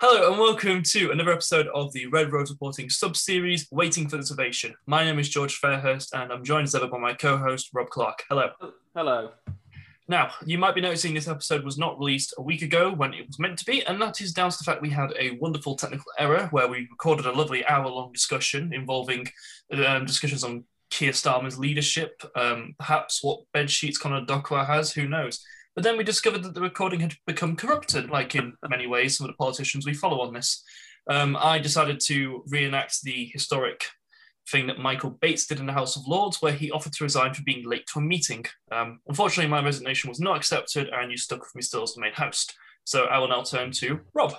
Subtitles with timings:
[0.00, 4.24] Hello and welcome to another episode of the Red Rose Reporting sub-series, Waiting for the
[4.24, 4.72] Salvation.
[4.86, 8.22] My name is George Fairhurst and I'm joined as ever by my co-host, Rob Clark.
[8.28, 8.50] Hello.
[8.94, 9.30] Hello.
[10.06, 13.26] Now, you might be noticing this episode was not released a week ago when it
[13.26, 15.74] was meant to be, and that is down to the fact we had a wonderful
[15.74, 19.26] technical error where we recorded a lovely hour-long discussion involving
[19.84, 25.08] um, discussions on Keir Starmer's leadership, um, perhaps what bed sheets Conor Dockwra has, who
[25.08, 25.44] knows.
[25.78, 29.26] But then we discovered that the recording had become corrupted, like in many ways, some
[29.26, 30.64] of the politicians we follow on this.
[31.08, 33.86] Um, I decided to reenact the historic
[34.50, 37.32] thing that Michael Bates did in the House of Lords, where he offered to resign
[37.32, 38.44] for being late to a meeting.
[38.72, 42.00] Um, unfortunately, my resignation was not accepted, and you stuck with me still as the
[42.00, 42.56] main host.
[42.82, 44.34] So I will now turn to Rob.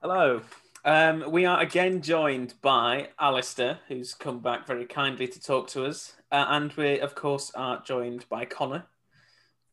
[0.00, 0.40] Hello.
[0.86, 5.84] Um, we are again joined by Alistair, who's come back very kindly to talk to
[5.84, 6.14] us.
[6.32, 8.86] Uh, and we, of course, are joined by Connor,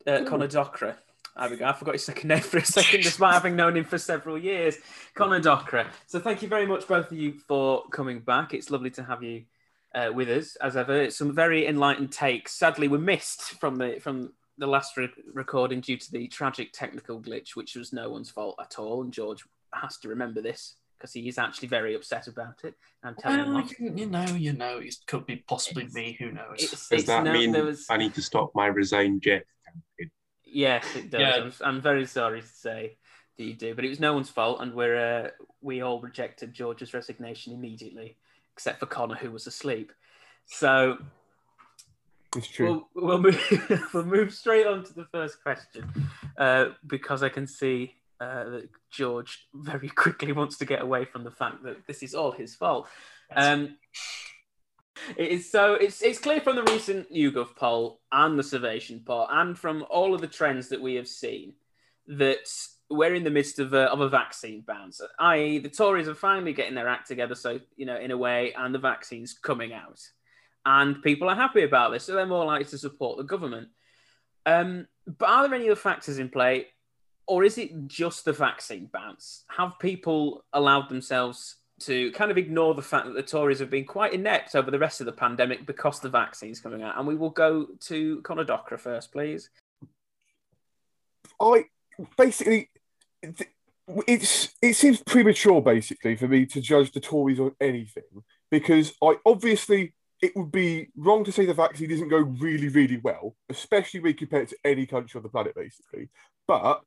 [0.08, 0.96] uh, Conor Dockwra.
[1.38, 1.66] There we go.
[1.66, 4.78] I forgot his second name for a second, despite having known him for several years.
[5.16, 5.88] Conor Dockwra.
[6.08, 8.54] So thank you very much, both of you, for coming back.
[8.54, 9.44] It's lovely to have you
[9.94, 10.96] uh, with us, as ever.
[11.04, 12.54] It's some very enlightened takes.
[12.54, 17.20] Sadly, we missed from the from the last re- recording due to the tragic technical
[17.20, 19.02] glitch, which was no one's fault at all.
[19.04, 22.74] And George has to remember this because he is actually very upset about it.
[23.04, 23.98] I'm telling Well, him.
[23.98, 26.16] you know, you know, it could be possibly me.
[26.18, 26.56] Who knows?
[26.60, 29.52] It's, Does it's that no- mean was- I need to stop my resigned Jeff campaign?
[30.46, 31.22] Yes, it does.
[31.22, 31.36] Yeah.
[31.36, 32.98] I'm, I'm very sorry to say
[33.38, 35.30] that you do, but it was no one's fault, and we're uh,
[35.62, 38.18] we all rejected George's resignation immediately,
[38.54, 39.92] except for Connor, who was asleep.
[40.46, 40.98] So
[42.36, 42.86] It's true.
[42.94, 45.92] we'll we'll move, we'll move straight on to the first question,
[46.38, 51.24] uh, because I can see uh, that George very quickly wants to get away from
[51.24, 52.88] the fact that this is all his fault.
[53.36, 53.78] Um,
[55.18, 59.28] it is so it's it's clear from the recent YouGov poll and the Survation poll
[59.30, 61.54] and from all of the trends that we have seen
[62.08, 62.48] that
[62.90, 66.54] we're in the midst of a, of a vaccine bounce, i.e., the Tories are finally
[66.54, 67.36] getting their act together.
[67.36, 70.00] So you know, in a way, and the vaccine's coming out,
[70.66, 73.70] and people are happy about this, so they're more likely to support the government.
[74.46, 76.68] Um, but are there any other factors in play,
[77.28, 79.44] or is it just the vaccine bounce?
[79.50, 83.86] Have people allowed themselves to kind of ignore the fact that the Tories have been
[83.86, 86.98] quite inept over the rest of the pandemic because the vaccine's coming out?
[86.98, 89.50] And we will go to Conor Dockwra first, please.
[91.42, 91.66] I
[92.18, 92.70] basically,
[94.08, 98.04] it's it seems premature basically for me to judge the Tories on anything
[98.50, 102.98] because I obviously it would be wrong to say the vaccine doesn't go really really
[103.04, 106.10] well, especially when compared to any country on the planet basically.
[106.48, 106.82] But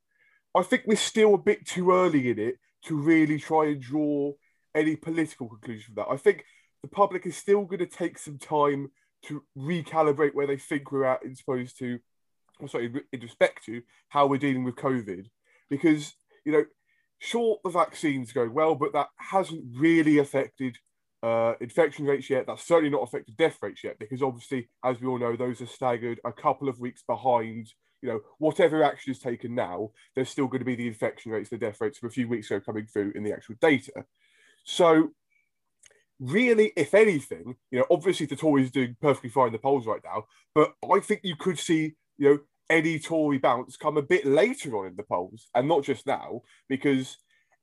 [0.54, 2.56] I think we're still a bit too early in it
[2.86, 4.32] to really try and draw
[4.74, 6.12] any political conclusion from that.
[6.12, 6.44] I think
[6.82, 8.90] the public is still going to take some time
[9.24, 11.98] to recalibrate where they think we're at, as opposed to,
[12.60, 15.26] or sorry, in respect to how we're dealing with COVID,
[15.68, 16.14] because
[16.44, 16.64] you know,
[17.18, 20.76] sure the vaccine's going well, but that hasn't really affected
[21.22, 22.46] uh, infection rates yet.
[22.46, 25.66] That's certainly not affected death rates yet, because obviously, as we all know, those are
[25.66, 27.72] staggered a couple of weeks behind.
[28.00, 31.50] You know, whatever action is taken now, there's still going to be the infection rates,
[31.50, 34.04] the death rates from a few weeks ago coming through in the actual data.
[34.68, 35.12] So,
[36.20, 40.02] really, if anything, you know, obviously the Tories doing perfectly fine in the polls right
[40.04, 40.24] now,
[40.54, 44.76] but I think you could see, you know, any Tory bounce come a bit later
[44.76, 47.16] on in the polls, and not just now, because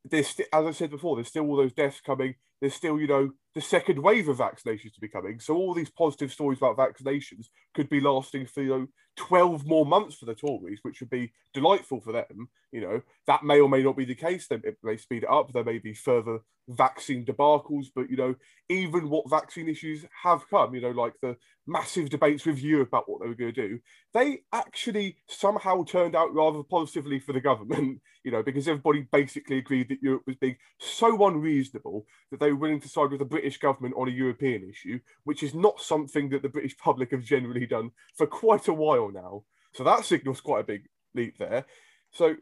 [0.04, 2.34] there's, st- as I said before, there's still all those deaths coming.
[2.60, 5.40] There's still, you know, the second wave of vaccinations to be coming.
[5.40, 9.86] So all these positive stories about vaccinations could be lasting for, you know, 12 more
[9.86, 12.50] months for the Tories, which would be delightful for them.
[12.72, 14.48] You know, that may or may not be the case.
[14.48, 15.54] They may speed it up.
[15.54, 18.36] There may be further vaccine debacles, but, you know,
[18.70, 21.38] even what vaccine issues have come, EU know, like the
[21.68, 23.80] massive debates with you about what they were going to do,
[24.14, 29.58] they actually somehow turned out rather positively for the government, you know, because everybody basically
[29.58, 33.26] agreed that Europe was being so unreasonable that they were willing to side with the
[33.26, 37.24] British government on a European issue, which is not something that the British public have
[37.24, 39.44] generally done for quite a while now.
[39.74, 41.66] So that signals quite a big leap there.
[42.12, 42.36] So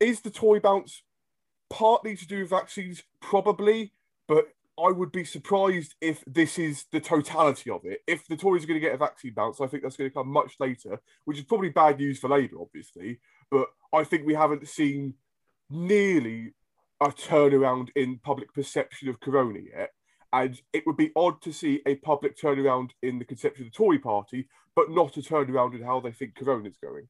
[0.00, 1.02] is the Tory bounce
[1.70, 3.02] partly to do with vaccines?
[3.20, 3.92] Probably,
[4.26, 4.48] but
[4.78, 8.00] I would be surprised if this is the totality of it.
[8.06, 10.14] If the Tories are going to get a vaccine bounce, I think that's going to
[10.14, 13.20] come much later, which is probably bad news for Labour, obviously.
[13.50, 15.14] But I think we haven't seen
[15.70, 16.54] nearly
[17.00, 19.92] a turnaround in public perception of Corona yet.
[20.32, 23.76] And it would be odd to see a public turnaround in the conception of the
[23.76, 27.08] Tory party, but not a turnaround in how they think Corona is going.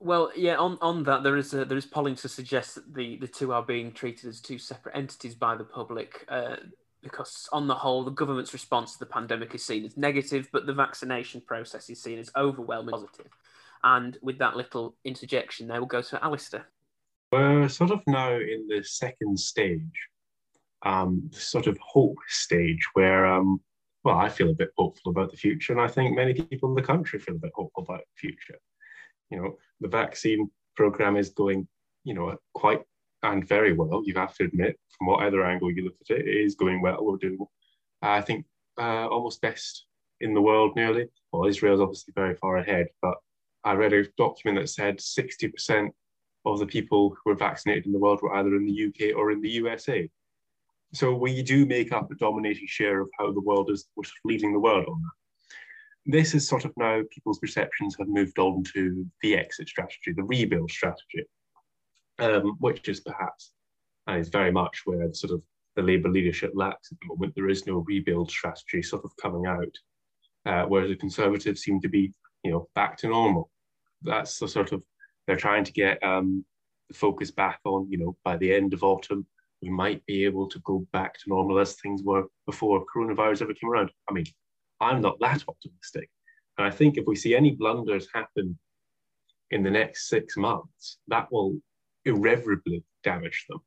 [0.00, 0.56] Well, yeah.
[0.56, 3.52] On, on that, there is a, there is polling to suggest that the, the two
[3.52, 6.56] are being treated as two separate entities by the public, uh,
[7.02, 10.66] because on the whole, the government's response to the pandemic is seen as negative, but
[10.66, 13.30] the vaccination process is seen as overwhelmingly positive.
[13.84, 16.66] And with that little interjection, there, we'll go to Alistair.
[17.30, 20.08] We're sort of now in the second stage,
[20.86, 23.60] um, sort of hope stage, where, um,
[24.04, 26.76] well, I feel a bit hopeful about the future, and I think many people in
[26.76, 28.58] the country feel a bit hopeful about the future.
[29.30, 31.66] You know, the vaccine program is going,
[32.04, 32.82] you know, quite
[33.22, 34.02] and very well.
[34.04, 37.04] You have to admit, from whatever angle you look at it, it is going well.
[37.04, 37.38] We're doing,
[38.02, 38.46] I think,
[38.78, 39.86] uh, almost best
[40.20, 41.06] in the world nearly.
[41.32, 43.14] Well, Israel's obviously very far ahead, but
[43.64, 45.90] I read a document that said 60%
[46.44, 49.32] of the people who were vaccinated in the world were either in the UK or
[49.32, 50.08] in the USA.
[50.92, 54.52] So we do make up a dominating share of how the world is we're leading
[54.52, 56.12] the world on that.
[56.12, 60.22] This is sort of now people's perceptions have moved on to the exit strategy, the
[60.22, 61.24] rebuild strategy,
[62.20, 63.52] um, which is perhaps
[64.06, 65.42] and is very much where sort of
[65.74, 67.34] the Labour leadership lacks at the moment.
[67.34, 69.74] There is no rebuild strategy sort of coming out,
[70.46, 72.12] uh, whereas the Conservatives seem to be,
[72.44, 73.50] you know, back to normal.
[74.02, 74.84] That's the sort of
[75.26, 76.44] they're trying to get um,
[76.88, 79.26] the focus back on, you know, by the end of autumn,
[79.62, 83.54] we might be able to go back to normal as things were before coronavirus ever
[83.54, 83.90] came around.
[84.08, 84.26] I mean,
[84.80, 86.10] I'm not that optimistic.
[86.58, 88.58] And I think if we see any blunders happen
[89.50, 91.58] in the next six months, that will
[92.04, 93.60] irreparably damage them.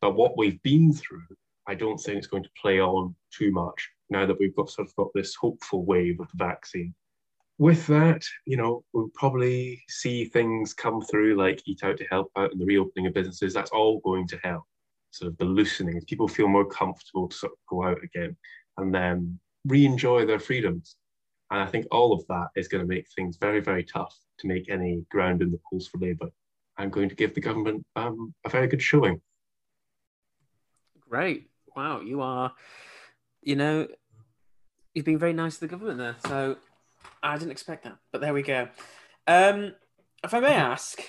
[0.00, 1.26] But what we've been through,
[1.66, 4.88] I don't think it's going to play on too much now that we've got sort
[4.88, 6.94] of got this hopeful wave of the vaccine
[7.58, 12.30] with that, you know, we'll probably see things come through like Eat Out to Help
[12.36, 13.54] Out and the reopening of businesses.
[13.54, 14.64] That's all going to help.
[15.14, 18.36] Sort of the loosening, people feel more comfortable to sort of go out again
[18.78, 20.96] and then re enjoy their freedoms.
[21.52, 24.48] And I think all of that is going to make things very, very tough to
[24.48, 26.30] make any ground in the polls for Labour.
[26.76, 29.20] I'm going to give the government um, a very good showing.
[30.98, 31.48] Great.
[31.76, 32.00] Wow.
[32.00, 32.52] You are,
[33.40, 33.86] you know,
[34.94, 36.16] you've been very nice to the government there.
[36.26, 36.56] So
[37.22, 38.68] I didn't expect that, but there we go.
[39.28, 39.74] Um,
[40.24, 41.00] if I may ask,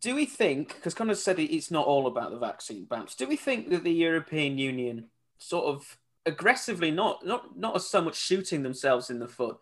[0.00, 3.36] do we think, because Connor said it's not all about the vaccine bounce, do we
[3.36, 5.06] think that the European Union
[5.38, 9.58] sort of aggressively, not not not as so much shooting themselves in the foot,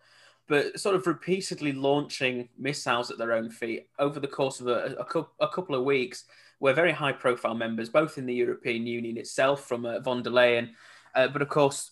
[0.47, 4.95] but sort of repeatedly launching missiles at their own feet over the course of a,
[4.99, 6.25] a, a couple of weeks,
[6.59, 10.31] where very high profile members, both in the European Union itself, from uh, von der
[10.31, 10.69] Leyen,
[11.15, 11.91] uh, but of course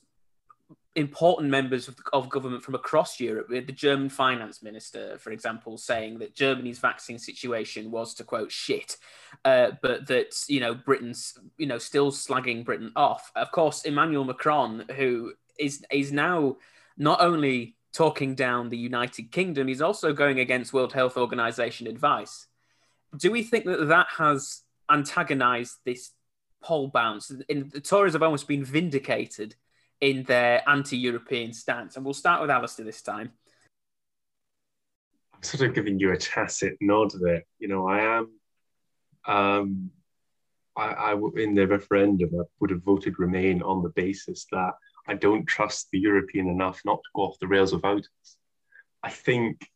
[0.96, 6.20] important members of, of, government from across Europe, the German finance minister, for example, saying
[6.20, 8.98] that Germany's vaccine situation was to quote shit,
[9.44, 13.32] uh, but that you know Britain's you know still slagging Britain off.
[13.36, 16.58] Of course, Emmanuel Macron, who is is now
[16.98, 22.48] not only talking down the United Kingdom, he's also going against World Health Organization advice.
[23.18, 26.12] Do we think that that has antagonized this
[26.62, 27.30] poll bounce?
[27.30, 29.56] And the Tories have almost been vindicated
[30.06, 31.96] in their anti-European stance.
[31.96, 33.32] And we'll start with Alistair this time.
[35.34, 37.44] I'm sort of giving you a tacit nod there.
[37.58, 38.30] You know, I am.
[39.28, 39.90] Um,
[40.78, 44.74] I, I in the referendum, I would have voted Remain on the basis that
[45.08, 48.38] I don't trust the European enough not to go off the rails without us.
[49.02, 49.68] I think,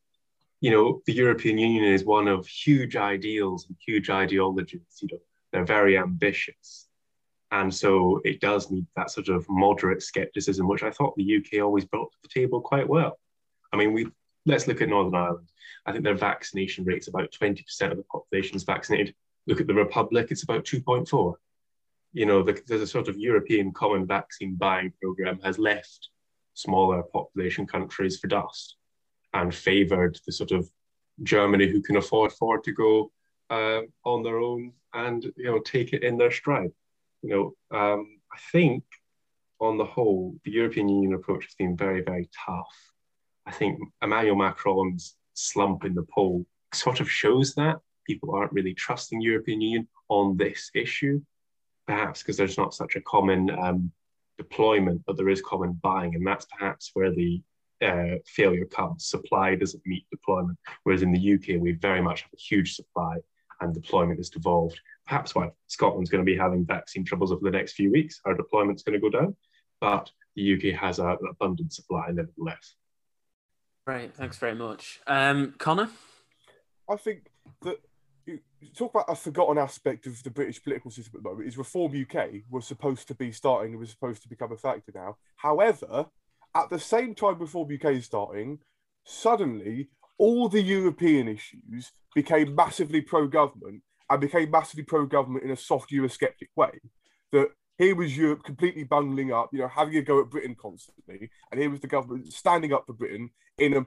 [0.62, 5.00] you know, the European Union is one of huge ideals and huge ideologies.
[5.02, 5.20] You know,
[5.52, 6.89] they're very ambitious.
[7.52, 11.62] And so it does need that sort of moderate skepticism, which I thought the UK
[11.64, 13.20] always brought to the table quite well.
[13.74, 14.08] I mean, we
[14.46, 15.50] let's look at Northern Ireland.
[15.86, 17.60] I think their vaccination rate's about 20%
[17.92, 19.16] of the population is vaccinated.
[19.48, 21.36] Look at the Republic, it's about 2.4.
[22.14, 26.10] You know, the, there's a sort of European common vaccine buying program has left
[26.54, 28.76] smaller population countries for dust
[29.34, 30.70] and favoured the sort of
[31.24, 33.12] Germany who can afford, afford to go
[33.50, 36.72] uh, on their own and you know take it in their stride
[37.22, 37.30] you
[37.72, 38.84] know, um, I think
[39.60, 42.76] on the whole, the European Union approach has been very, very tough.
[43.46, 48.74] I think Emmanuel Macron's slump in the poll sort of shows that people aren't really
[48.74, 51.22] trusting European Union on this issue,
[51.88, 53.92] perhaps because there's not such a common um,
[54.38, 57.42] deployment, but there is common buying, and that's perhaps where the
[57.82, 59.08] uh, failure comes.
[59.08, 63.18] Supply doesn't meet deployment, whereas in the UK we very much have a huge supply
[63.62, 67.50] and deployment is devolved perhaps why Scotland's going to be having vaccine troubles over the
[67.50, 68.22] next few weeks.
[68.26, 69.36] Our deployment's going to go down,
[69.82, 72.76] but the UK has an abundant supply nevertheless.
[73.88, 75.00] Right, thanks very much.
[75.08, 75.90] Um, Connor?
[76.88, 77.32] I think
[77.64, 77.80] that
[78.28, 78.40] you
[78.76, 81.94] talk about a forgotten aspect of the British political system at the moment is Reform
[82.00, 85.18] UK was supposed to be starting and was supposed to become a factor now.
[85.38, 86.06] However,
[86.56, 88.60] at the same time Reform UK is starting,
[89.06, 89.90] suddenly
[90.20, 95.58] all the European issues became massively pro government and became massively pro government in a
[95.58, 96.72] soft Eurosceptic way.
[97.32, 101.30] That here was Europe completely bungling up, you know, having a go at Britain constantly,
[101.52, 103.86] and here was the government standing up for Britain in an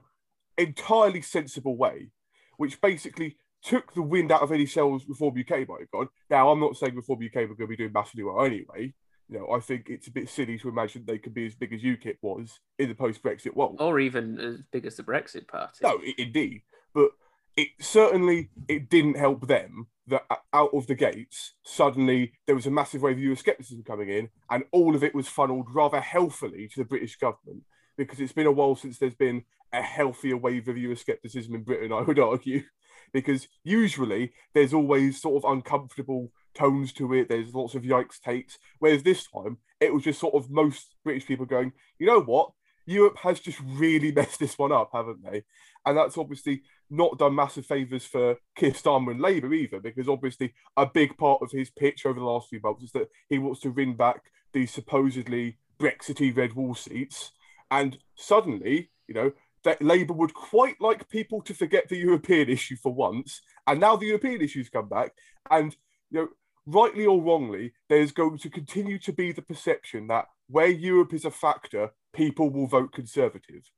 [0.57, 2.09] entirely sensible way,
[2.57, 6.09] which basically took the wind out of any sails Reform UK have gone.
[6.29, 8.93] Now, I'm not saying Reform UK were going to be doing massively well anyway.
[9.33, 11.73] You know, I think it's a bit silly to imagine they could be as big
[11.73, 15.79] as UKIP was in the post-Brexit world, or even as big as the Brexit Party.
[15.81, 16.61] No, indeed,
[16.93, 17.09] but
[17.57, 20.23] it certainly it didn't help them that
[20.53, 24.65] out of the gates suddenly there was a massive wave of Euroscepticism coming in, and
[24.71, 27.63] all of it was funneled rather healthily to the British government
[27.97, 31.91] because it's been a while since there's been a healthier wave of Euroscepticism in Britain.
[31.91, 32.65] I would argue
[33.13, 37.29] because usually there's always sort of uncomfortable tones to it.
[37.29, 38.57] There's lots of yikes takes.
[38.79, 42.51] Whereas this time it was just sort of most British people going, you know what?
[42.85, 45.43] Europe has just really messed this one up, haven't they?
[45.85, 50.53] And that's obviously not done massive favours for Keir Starmer and Labour either, because obviously
[50.77, 53.61] a big part of his pitch over the last few months is that he wants
[53.61, 54.21] to win back
[54.53, 57.31] these supposedly Brexity red wall seats.
[57.71, 59.31] And suddenly, you know,
[59.63, 63.95] that Labour would quite like people to forget the European issue for once, and now
[63.95, 65.13] the European issues come back,
[65.49, 65.75] and
[66.11, 66.27] you know,
[66.65, 71.25] rightly or wrongly, there's going to continue to be the perception that where Europe is
[71.25, 73.69] a factor, people will vote Conservative.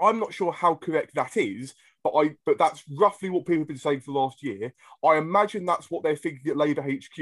[0.00, 3.68] I'm not sure how correct that is, but I but that's roughly what people have
[3.68, 4.72] been saying for the last year.
[5.04, 7.18] I imagine that's what they're thinking at Labour HQ,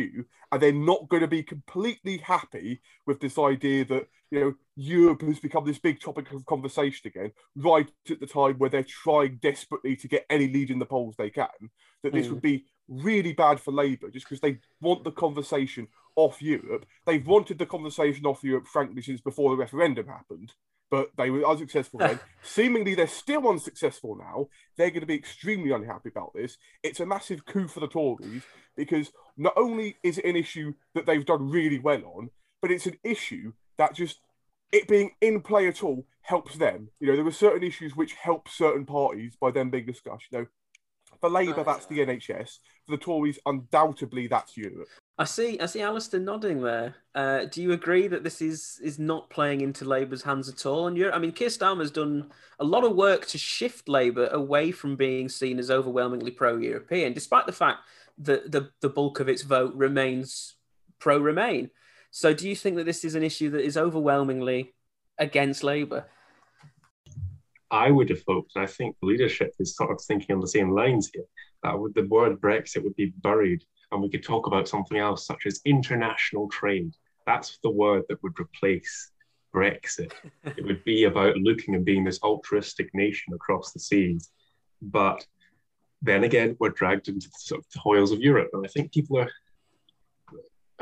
[0.53, 5.23] and they're not going to be completely happy with this idea that you know Europe
[5.23, 9.39] has become this big topic of conversation again, right at the time where they're trying
[9.41, 11.47] desperately to get any lead in the polls they can.
[12.03, 12.33] That this mm.
[12.33, 16.87] would be really bad for Labour just because they want the conversation off Europe.
[17.07, 20.53] They've wanted the conversation off Europe, frankly, since before the referendum happened
[20.95, 22.21] but they were unsuccessful then.
[22.43, 24.47] Seemingly, they're still unsuccessful now.
[24.77, 26.57] They're going to be extremely unhappy about this.
[26.85, 28.45] It's a massive coup for the Tories
[28.77, 32.31] because not only is it an issue that they've done really well on,
[32.63, 34.21] but it's an issue that just
[34.71, 36.91] it being in play at all helps them.
[37.01, 40.27] You know, there were certain issues which help certain parties by them being discussed.
[40.31, 40.47] You know,
[41.25, 42.59] for Labour, oh, that's the NHS.
[42.85, 44.89] For the Tories, undoubtedly, that's Europe.
[45.17, 45.59] I see.
[45.59, 45.81] I see.
[45.81, 46.97] Alistair nodding there.
[47.15, 50.87] Uh, do you agree that this is is not playing into Labour's hands at all?
[50.87, 54.71] And you're, I mean, Keir Starmer's done a lot of work to shift Labour away
[54.71, 57.79] from being seen as overwhelmingly pro-European, despite the fact
[58.19, 60.57] that the the bulk of its vote remains
[60.99, 61.71] pro-Remain.
[62.11, 64.75] So, do you think that this is an issue that is overwhelmingly
[65.17, 66.05] against Labour?
[67.71, 70.49] I would have hoped, and I think the leadership is sort of thinking on the
[70.49, 71.25] same lines here,
[71.63, 75.27] that with the word Brexit would be buried and we could talk about something else,
[75.27, 76.93] such as international trade.
[77.27, 79.11] That's the word that would replace
[79.55, 80.13] Brexit.
[80.45, 84.31] it would be about looking and being this altruistic nation across the seas.
[84.83, 85.27] But
[86.03, 88.51] then again, we're dragged into the sort of toils of Europe.
[88.53, 89.31] And I think people are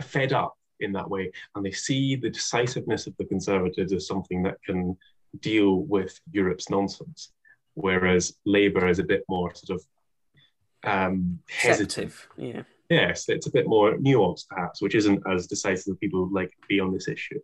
[0.01, 1.31] fed up in that way.
[1.55, 4.97] And they see the decisiveness of the Conservatives as something that can
[5.41, 7.33] deal with Europe's nonsense.
[7.75, 12.13] Whereas Labour is a bit more sort of um, hesitant.
[12.37, 12.63] Yeah
[12.93, 16.51] yes, it's a bit more nuanced perhaps, which isn't as decisive as people would like
[16.51, 17.41] to be on this issue.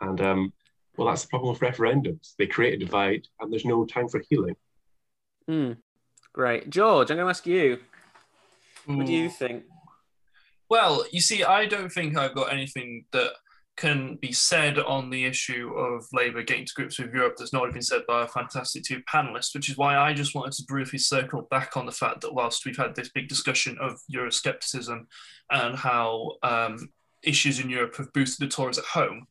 [0.00, 0.52] And um,
[0.96, 2.34] well, that's the problem with referendums.
[2.38, 4.56] They create a divide, and there's no time for healing.
[5.48, 5.78] Mm,
[6.32, 7.10] great, George.
[7.10, 7.78] I'm going to ask you.
[8.86, 9.64] What do you think?
[10.68, 13.32] Well, you see, I don't think I've got anything that
[13.76, 17.60] can be said on the issue of Labour getting to grips with Europe that's not
[17.60, 20.64] already been said by our fantastic two panelists, which is why I just wanted to
[20.64, 25.06] briefly circle back on the fact that whilst we've had this big discussion of Euroscepticism
[25.50, 26.90] and how um,
[27.22, 29.26] issues in Europe have boosted the Tories at home,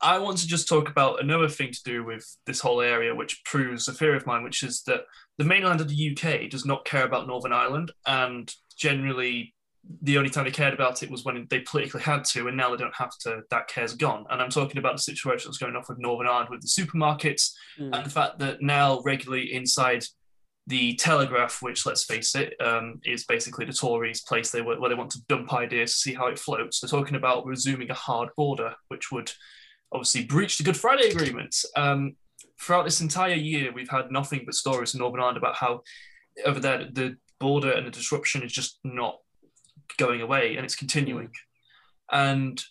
[0.00, 3.44] I want to just talk about another thing to do with this whole area, which
[3.44, 5.02] proves a fear of mine, which is that
[5.38, 9.53] the mainland of the UK does not care about Northern Ireland and generally
[10.02, 12.70] the only time they cared about it was when they politically had to, and now
[12.70, 13.42] they don't have to.
[13.50, 14.26] That care's gone.
[14.30, 17.52] And I'm talking about the situation that's going on with Northern Ireland with the supermarkets
[17.78, 17.94] mm.
[17.94, 20.04] and the fact that now regularly inside
[20.66, 24.88] the Telegraph, which let's face it, um, is basically the Tories' place they were, where
[24.88, 26.80] they want to dump ideas to see how it floats.
[26.80, 29.32] They're talking about resuming a hard border, which would
[29.92, 31.54] obviously breach the Good Friday Agreement.
[31.76, 32.16] Um,
[32.60, 35.82] throughout this entire year, we've had nothing but stories in Northern Ireland about how
[36.46, 39.18] over there the border and the disruption is just not
[39.98, 41.30] going away and it's continuing.
[42.10, 42.62] And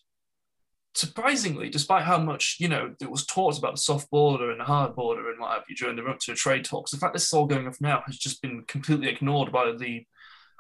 [0.96, 4.66] surprisingly, despite how much, you know, it was talks about the soft border and the
[4.66, 7.26] hard border and what have you during the run to trade talks, the fact this
[7.26, 10.06] is all going off now has just been completely ignored by the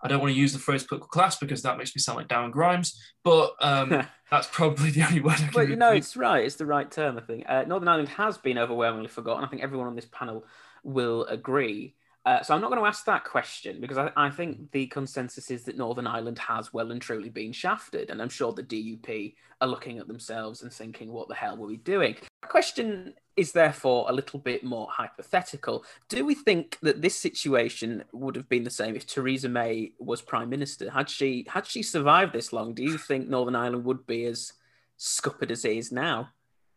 [0.03, 2.27] I don't want to use the phrase political class because that makes me sound like
[2.27, 3.89] Darren Grimes, but um,
[4.31, 6.43] that's probably the only word I can But you know, it's right.
[6.43, 7.45] It's the right term, I think.
[7.47, 9.45] Uh, Northern Ireland has been overwhelmingly forgotten.
[9.45, 10.45] I think everyone on this panel
[10.83, 11.95] will agree.
[12.25, 15.51] Uh, so I'm not going to ask that question because I, I, think the consensus
[15.51, 19.35] is that Northern Ireland has well and truly been shafted, and I'm sure the DUP
[19.59, 23.51] are looking at themselves and thinking, "What the hell were we doing?" The question is
[23.51, 25.83] therefore a little bit more hypothetical.
[26.07, 30.21] Do we think that this situation would have been the same if Theresa May was
[30.21, 30.89] prime minister?
[30.91, 34.53] Had she had she survived this long, do you think Northern Ireland would be as
[34.95, 36.29] scuppered as it is now?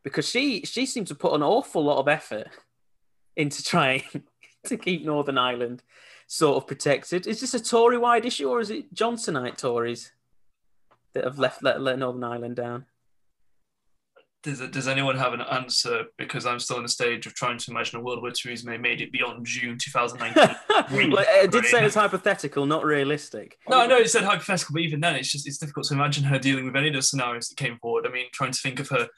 [0.03, 2.49] Because she she seemed to put an awful lot of effort
[3.37, 4.03] into trying
[4.67, 5.83] to keep Northern Ireland
[6.27, 7.27] sort of protected.
[7.27, 10.13] Is this a Tory-wide issue or is it Johnsonite Tories
[11.13, 12.87] that have left let, let Northern Ireland down?
[14.47, 16.05] does, does anyone have an answer?
[16.17, 18.79] Because I'm still in the stage of trying to imagine a world where Theresa May
[18.79, 20.57] made it beyond June 2019.
[21.11, 23.59] well, it did say it's hypothetical, not realistic.
[23.69, 26.25] No, I know it said hypothetical, but even then, it's just it's difficult to imagine
[26.25, 28.07] her dealing with any of the scenarios that came forward.
[28.07, 29.09] I mean, trying to think of her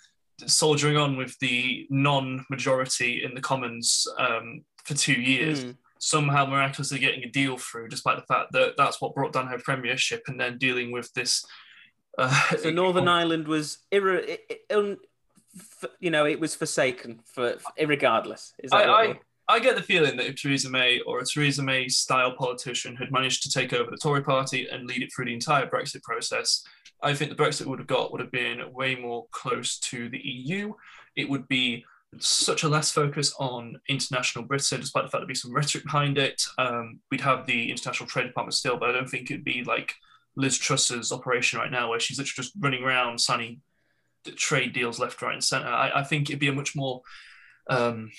[0.47, 5.65] soldiering on with the non-majority in the Commons um, for two years.
[5.65, 5.77] Mm.
[6.01, 9.59] Somehow miraculously getting a deal through, despite the fact that that's what brought down her
[9.59, 11.45] premiership, and then dealing with this
[12.19, 14.39] uh, so Northern Ireland was irre-
[16.01, 18.53] you know, it was forsaken for, for irregardless.
[18.59, 19.19] Is that I, I,
[19.49, 23.13] I, get the feeling that if Theresa May or a Theresa May style politician had
[23.13, 26.65] managed to take over the Tory party and lead it through the entire Brexit process,
[27.03, 30.19] I think the Brexit would have got would have been way more close to the
[30.19, 30.75] EU.
[31.17, 31.85] It would be
[32.19, 36.19] such a less focus on international Britain, despite the fact there'd be some rhetoric behind
[36.19, 36.43] it.
[36.57, 39.95] Um, we'd have the international trade department still, but I don't think it'd be like
[40.37, 43.61] Liz Truss's operation right now, where she's literally just running around signing
[44.37, 45.69] trade deals left, right, and centre.
[45.69, 47.03] I, I think it'd be a much more
[47.69, 48.11] um,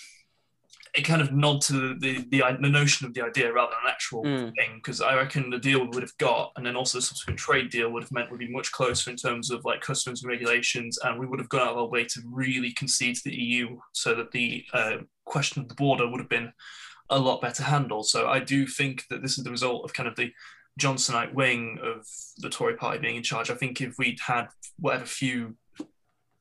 [0.95, 3.91] a kind of nod to the, the, the notion of the idea rather than an
[3.91, 4.53] actual mm.
[4.55, 4.75] thing.
[4.75, 7.69] Because I reckon the deal we would have got, and then also the subsequent trade
[7.69, 10.97] deal would have meant we'd be much closer in terms of like customs and regulations,
[11.03, 13.77] and we would have gone out of our way to really concede to the EU,
[13.93, 16.51] so that the uh, question of the border would have been
[17.09, 18.07] a lot better handled.
[18.07, 20.31] So I do think that this is the result of kind of the
[20.79, 23.49] Johnsonite wing of the Tory party being in charge.
[23.49, 25.55] I think if we'd had whatever few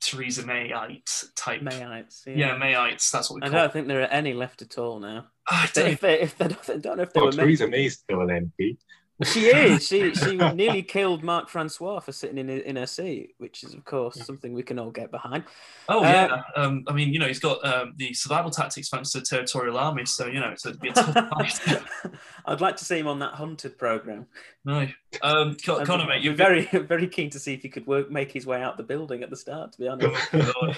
[0.00, 1.60] Theresa Mayite type.
[1.60, 2.34] Mayites, yeah.
[2.34, 3.10] yeah, Mayites.
[3.10, 3.48] That's what we.
[3.48, 5.26] I don't think there are any left at all now.
[5.48, 7.32] I don't, if they, if they, if they, don't know if they well, were.
[7.32, 8.76] Theresa May's still an MP.
[9.24, 9.86] She is.
[9.86, 13.84] She she nearly killed Mark Francois for sitting in in her seat, which is of
[13.84, 15.44] course something we can all get behind.
[15.88, 16.42] Oh uh, yeah.
[16.62, 19.76] Um, I mean, you know, he's got um, the survival tactics thanks to the territorial
[19.76, 21.28] army, so you know, it's a, a tough
[21.64, 21.82] fight.
[22.46, 24.26] I'd like to see him on that hunted program.
[24.64, 24.86] No,
[25.22, 28.30] um, Con- Connor, mate, you're very very keen to see if he could work make
[28.30, 29.72] his way out the building at the start.
[29.72, 30.74] To be honest, oh,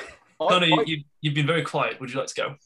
[0.48, 2.00] Connor, I, I, you, you've been very quiet.
[2.00, 2.56] Would you like to go?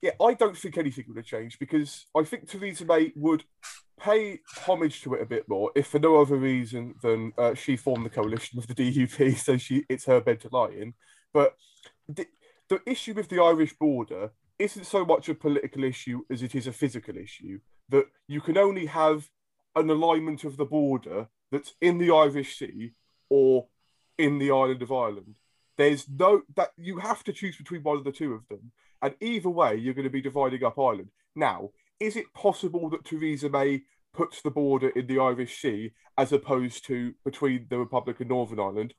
[0.00, 3.44] Yeah, I don't think anything would have changed because I think Theresa May would
[3.98, 7.76] pay homage to it a bit more, if for no other reason than uh, she
[7.76, 10.94] formed the coalition with the DUP, so she it's her bed to lie in.
[11.32, 11.56] But
[12.08, 12.26] the,
[12.68, 16.66] the issue with the Irish border isn't so much a political issue as it is
[16.66, 17.60] a physical issue.
[17.90, 19.28] That you can only have
[19.76, 22.92] an alignment of the border that's in the Irish Sea
[23.30, 23.66] or
[24.18, 25.38] in the island of Ireland.
[25.76, 29.14] There's no that you have to choose between one of the two of them, and
[29.20, 31.10] either way, you're going to be dividing up Ireland.
[31.36, 33.82] Now, is it possible that Theresa May
[34.14, 38.60] puts the border in the Irish Sea as opposed to between the Republic and Northern
[38.60, 38.94] Ireland?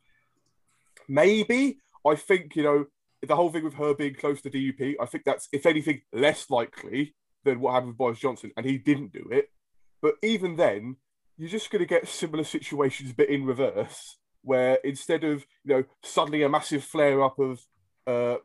[1.08, 1.80] Maybe.
[2.06, 2.86] I think, you know,
[3.22, 6.50] the whole thing with her being close to DUP, I think that's, if anything, less
[6.50, 9.50] likely than what happened with Boris Johnson, and he didn't do it.
[10.02, 10.96] But even then,
[11.38, 15.84] you're just going to get similar situations, but in reverse, where instead of, you know,
[16.04, 17.60] suddenly a massive flare up of
[18.08, 18.38] uh,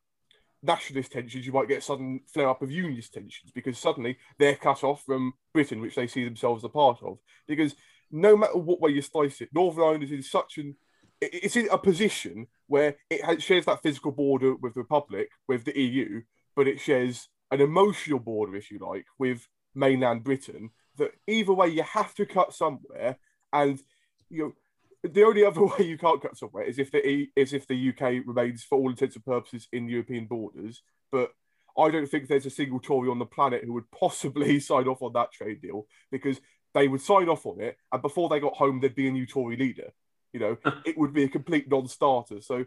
[0.64, 4.56] nationalist tensions, you might get a sudden flare up of unionist tensions because suddenly they're
[4.56, 7.18] cut off from Britain, which they see themselves a part of.
[7.46, 7.74] Because
[8.10, 10.76] no matter what way you slice it, Northern Ireland is in such an
[11.20, 15.78] it's in a position where it shares that physical border with the Republic, with the
[15.78, 16.22] EU,
[16.56, 20.70] but it shares an emotional border, if you like, with mainland Britain.
[20.96, 23.16] That either way, you have to cut somewhere,
[23.52, 23.80] and
[24.28, 24.52] you know
[25.12, 28.26] the only other way you can't cut somewhere is if the is if the UK
[28.26, 30.82] remains, for all intents and purposes, in European borders.
[31.12, 31.30] But
[31.78, 35.02] I don't think there's a single Tory on the planet who would possibly sign off
[35.02, 36.40] on that trade deal because
[36.72, 39.26] they would sign off on it, and before they got home, there'd be a new
[39.26, 39.92] Tory leader.
[40.32, 42.40] You know, it would be a complete non-starter.
[42.40, 42.64] So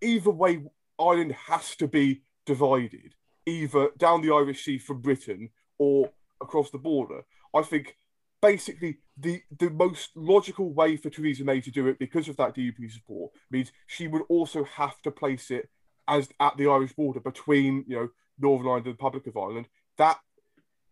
[0.00, 0.62] either way,
[0.98, 3.14] Ireland has to be divided,
[3.44, 7.22] either down the Irish Sea from Britain or across the border.
[7.54, 7.98] I think
[8.42, 12.54] basically the the most logical way for Theresa May to do it because of that
[12.54, 15.70] DUP support means she would also have to place it
[16.08, 19.68] as at the Irish border between you know Northern Ireland and the Republic of Ireland.
[19.96, 20.18] That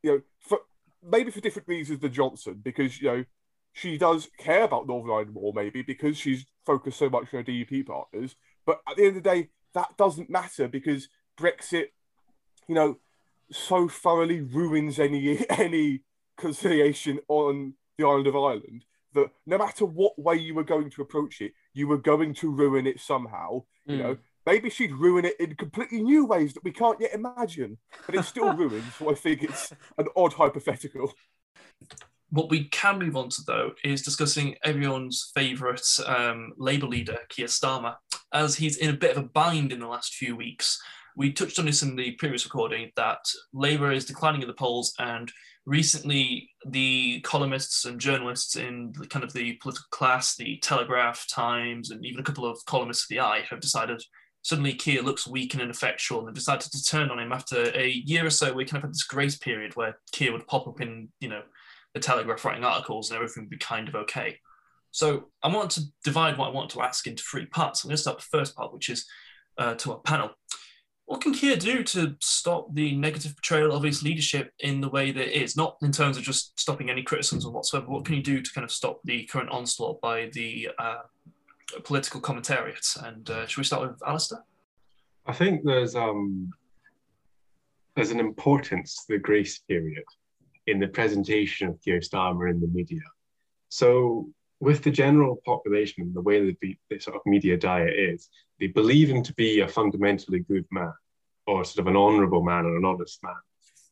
[0.02, 0.60] you know for
[1.02, 3.24] maybe for different reasons than Johnson because you know
[3.72, 7.44] she does care about Northern Ireland more maybe because she's focused so much on her
[7.44, 8.36] DUP partners.
[8.64, 11.08] But at the end of the day, that doesn't matter because
[11.38, 11.86] Brexit,
[12.68, 12.98] you know,
[13.50, 16.02] so thoroughly ruins any any
[16.40, 21.02] conciliation on the island of Ireland that no matter what way you were going to
[21.02, 23.62] approach it, you were going to ruin it somehow.
[23.88, 23.92] Mm.
[23.92, 27.78] You know, maybe she'd ruin it in completely new ways that we can't yet imagine.
[28.06, 31.12] But it's still ruined, so I think it's an odd hypothetical.
[32.30, 37.46] What we can move on to, though, is discussing everyone's favourite um, Labour leader, Keir
[37.46, 37.96] Starmer,
[38.32, 40.80] as he's in a bit of a bind in the last few weeks.
[41.20, 43.18] We touched on this in the previous recording that
[43.52, 45.30] Labour is declining in the polls, and
[45.66, 51.90] recently the columnists and journalists in the, kind of the political class, the Telegraph, Times,
[51.90, 54.02] and even a couple of columnists of the Eye have decided
[54.40, 57.90] suddenly Keir looks weak and ineffectual and they've decided to turn on him after a
[57.90, 60.80] year or so we kind of had this grace period where Keir would pop up
[60.80, 61.42] in, you know,
[61.92, 64.38] the Telegraph writing articles and everything would be kind of okay.
[64.90, 67.84] So I want to divide what I want to ask into three parts.
[67.84, 69.04] I'm going to start the first part, which is
[69.58, 70.30] uh, to our panel.
[71.10, 75.10] What can Keir do to stop the negative portrayal of his leadership in the way
[75.10, 75.56] that it is?
[75.56, 77.88] Not in terms of just stopping any criticism whatsoever.
[77.88, 81.00] What can you do to kind of stop the current onslaught by the uh,
[81.82, 82.96] political commentariat?
[83.04, 84.44] And uh, should we start with Alistair?
[85.26, 86.52] I think there's um
[87.96, 90.04] there's an importance to the grace period
[90.68, 93.02] in the presentation of Keir Starmer in the media.
[93.68, 94.28] So
[94.60, 98.28] with the general population and the way that the, the, sort of media diet is,
[98.60, 100.92] they believe him to be a fundamentally good man
[101.50, 103.34] or sort of an honourable man or an honest man.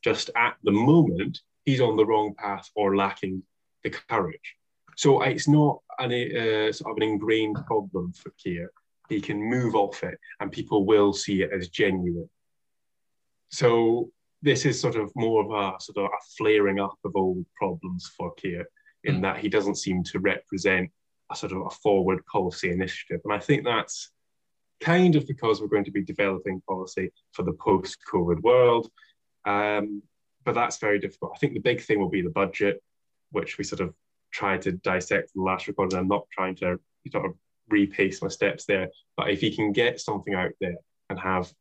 [0.01, 3.43] Just at the moment, he's on the wrong path or lacking
[3.83, 4.55] the courage.
[4.95, 8.71] So it's not an, uh, sort of an ingrained problem for Keir.
[9.09, 12.29] He can move off it and people will see it as genuine.
[13.49, 17.45] So this is sort of more of a sort of a flaring up of old
[17.55, 18.65] problems for Keir
[19.03, 19.21] in mm.
[19.23, 20.89] that he doesn't seem to represent
[21.31, 23.21] a sort of a forward policy initiative.
[23.25, 24.11] And I think that's
[24.81, 28.89] kind of because we're going to be developing policy for the post-COVID world.
[29.45, 30.01] Um,
[30.45, 31.33] but that's very difficult.
[31.35, 32.81] I think the big thing will be the budget,
[33.31, 33.93] which we sort of
[34.31, 35.99] tried to dissect in the last recording.
[35.99, 36.79] I'm not trying to
[37.11, 37.33] sort of
[37.69, 40.77] repace my steps there, but if he can get something out there
[41.09, 41.51] and have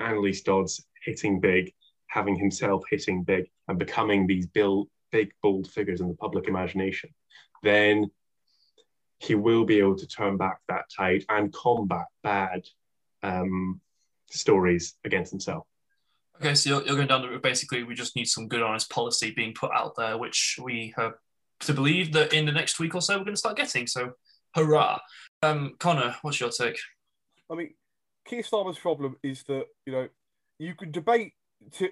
[0.00, 1.72] Anneliese Dodds hitting big,
[2.08, 7.10] having himself hitting big, and becoming these build, big, bold figures in the public imagination,
[7.62, 8.10] then
[9.24, 12.62] he will be able to turn back that tide and combat bad
[13.22, 13.80] um,
[14.30, 15.66] stories against himself.
[16.36, 17.42] Okay, so you're, you're going down the route.
[17.42, 21.14] Basically, we just need some good, honest policy being put out there, which we have
[21.60, 23.86] to believe that in the next week or so we're going to start getting.
[23.86, 24.12] So,
[24.54, 24.98] hurrah!
[25.42, 26.78] Um, Connor, what's your take?
[27.50, 27.74] I mean,
[28.26, 30.08] Keir Starmer's problem is that you know
[30.58, 31.32] you can debate
[31.72, 31.90] to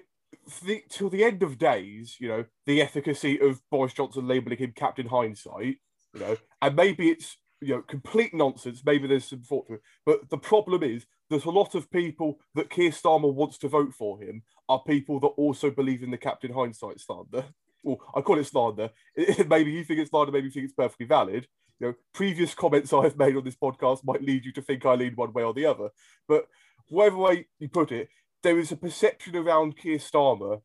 [0.65, 4.73] the, till the end of days, you know, the efficacy of Boris Johnson labelling him
[4.75, 5.77] Captain Hindsight,
[6.13, 8.81] you know, and maybe it's you know complete nonsense.
[8.85, 12.39] Maybe there's some thought to it, but the problem is there's a lot of people
[12.55, 16.17] that Keir Starmer wants to vote for him are people that also believe in the
[16.17, 17.45] Captain Hindsight slander.
[17.81, 18.91] Well, I call it slander.
[19.47, 21.47] maybe you think it's slander, maybe you think it's perfectly valid.
[21.79, 24.95] You know, previous comments I've made on this podcast might lead you to think I
[24.95, 25.89] lean one way or the other.
[26.27, 26.47] But
[26.89, 28.09] whatever way you put it,
[28.43, 30.61] there is a perception around Keir Starmer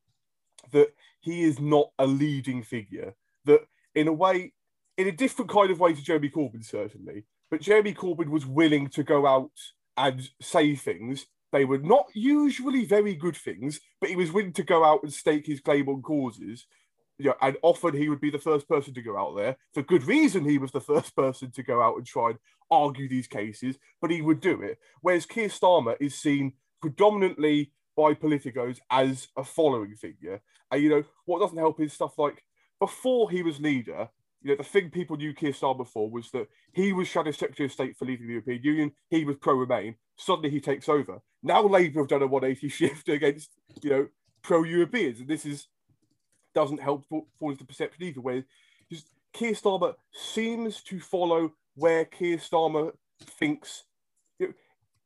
[0.72, 0.88] that
[1.20, 3.14] he is not a leading figure.
[3.44, 3.61] That
[3.94, 4.52] in a way,
[4.98, 8.88] in a different kind of way to Jeremy Corbyn, certainly, but Jeremy Corbyn was willing
[8.88, 9.52] to go out
[9.96, 11.26] and say things.
[11.52, 15.12] They were not usually very good things, but he was willing to go out and
[15.12, 16.66] stake his claim on causes.
[17.16, 19.56] You know, and often he would be the first person to go out there.
[19.72, 22.38] For good reason, he was the first person to go out and try and
[22.70, 24.78] argue these cases, but he would do it.
[25.00, 30.40] Whereas Keir Starmer is seen predominantly by politicos as a following figure.
[30.70, 32.44] And you know, what doesn't help is stuff like
[32.78, 34.08] before he was leader,
[34.42, 37.66] you know, the thing people knew Keir Starmer for was that he was Shadow Secretary
[37.66, 38.92] of State for leading the European Union.
[39.11, 39.96] He was pro-Remain.
[40.16, 41.20] Suddenly he takes over.
[41.42, 43.51] Now Labour have done a 180 shift against,
[43.83, 44.09] you know,
[44.42, 45.68] pro-Europeans, and this is
[46.55, 48.20] doesn't help for, for the perception either.
[48.20, 48.44] Where
[48.90, 53.85] just Keir Starmer seems to follow where Keir Starmer thinks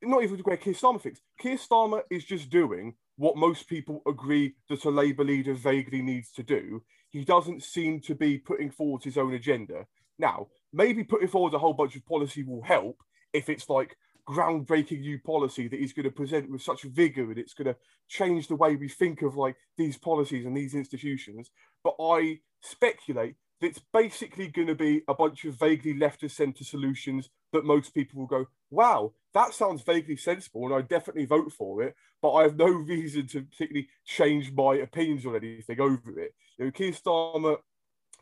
[0.03, 1.21] not even where Keir Starmer thinks.
[1.39, 6.33] Keir Starmer is just doing what most people agree that a Labour leader vaguely needs
[6.33, 6.83] to do.
[7.13, 9.87] He doesn't seem to be putting forward his own agenda.
[10.19, 13.97] Now, maybe putting forward a whole bunch of policy will help if it's like
[14.29, 17.77] groundbreaking new policy that he's going to present with such vigor and it's going to
[18.09, 21.51] change the way we think of like these policies and these institutions.
[21.85, 26.33] But I speculate that it's basically going to be a bunch of vaguely left of
[26.33, 31.27] centre solutions that most people will go, wow, that sounds vaguely sensible, and I definitely
[31.27, 31.95] vote for it.
[32.21, 36.35] But I have no reason to particularly change my opinions on anything over it.
[36.63, 37.57] You know, Keir Starmer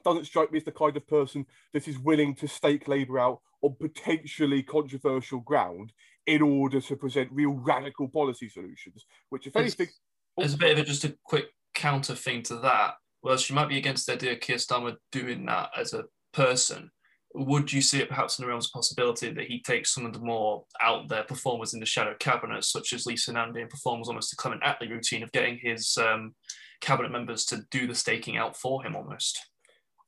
[0.04, 3.40] doesn't strike me as the kind of person that is willing to stake Labour out
[3.62, 5.92] on potentially controversial ground
[6.26, 9.04] in order to present real radical policy solutions.
[9.28, 9.88] Which, if anything,
[10.36, 13.68] there's a bit of a, just a quick counter thing to that well, she might
[13.68, 16.90] be against the idea of Keir Starmer doing that as a person.
[17.34, 20.12] would you see it perhaps in the realms of possibility that he takes some of
[20.12, 24.08] the more out there performers in the shadow cabinet, such as Lisa Nandy, and performs
[24.08, 26.34] almost a Clement Attlee routine of getting his um,
[26.80, 29.40] cabinet members to do the staking out for him almost?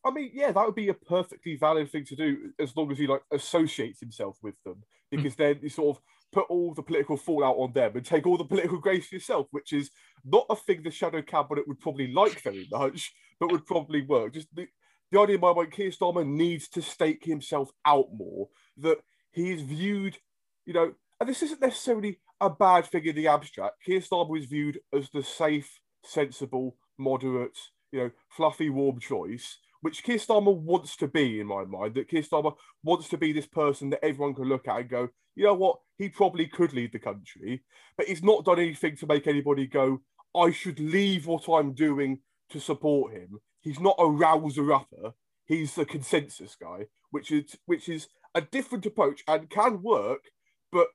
[0.04, 2.98] I mean, yeah, that would be a perfectly valid thing to do as long as
[2.98, 5.38] he like associates himself with them, because mm.
[5.38, 8.44] then you sort of put all the political fallout on them and take all the
[8.44, 9.90] political grace for yourself, which is
[10.24, 14.34] not a thing the shadow cabinet would probably like very much, but would probably work.
[14.34, 14.66] Just the,
[15.10, 18.48] the idea in my mind, Keir Starmer needs to stake himself out more.
[18.78, 18.98] That
[19.30, 20.16] he is viewed,
[20.64, 23.76] you know, and this isn't necessarily a bad thing in the abstract.
[23.84, 27.58] Keir Starmer is viewed as the safe, sensible, moderate,
[27.90, 31.94] you know, fluffy, warm choice, which Keir Starmer wants to be in my mind.
[31.94, 35.08] That Keir Starmer wants to be this person that everyone can look at and go,
[35.34, 37.62] you know what, he probably could lead the country,
[37.96, 40.00] but he's not done anything to make anybody go,
[40.34, 43.40] I should leave what I'm doing to support him.
[43.60, 45.14] He's not a rouser upper.
[45.44, 50.30] He's a consensus guy, which is which is a different approach and can work,
[50.70, 50.88] but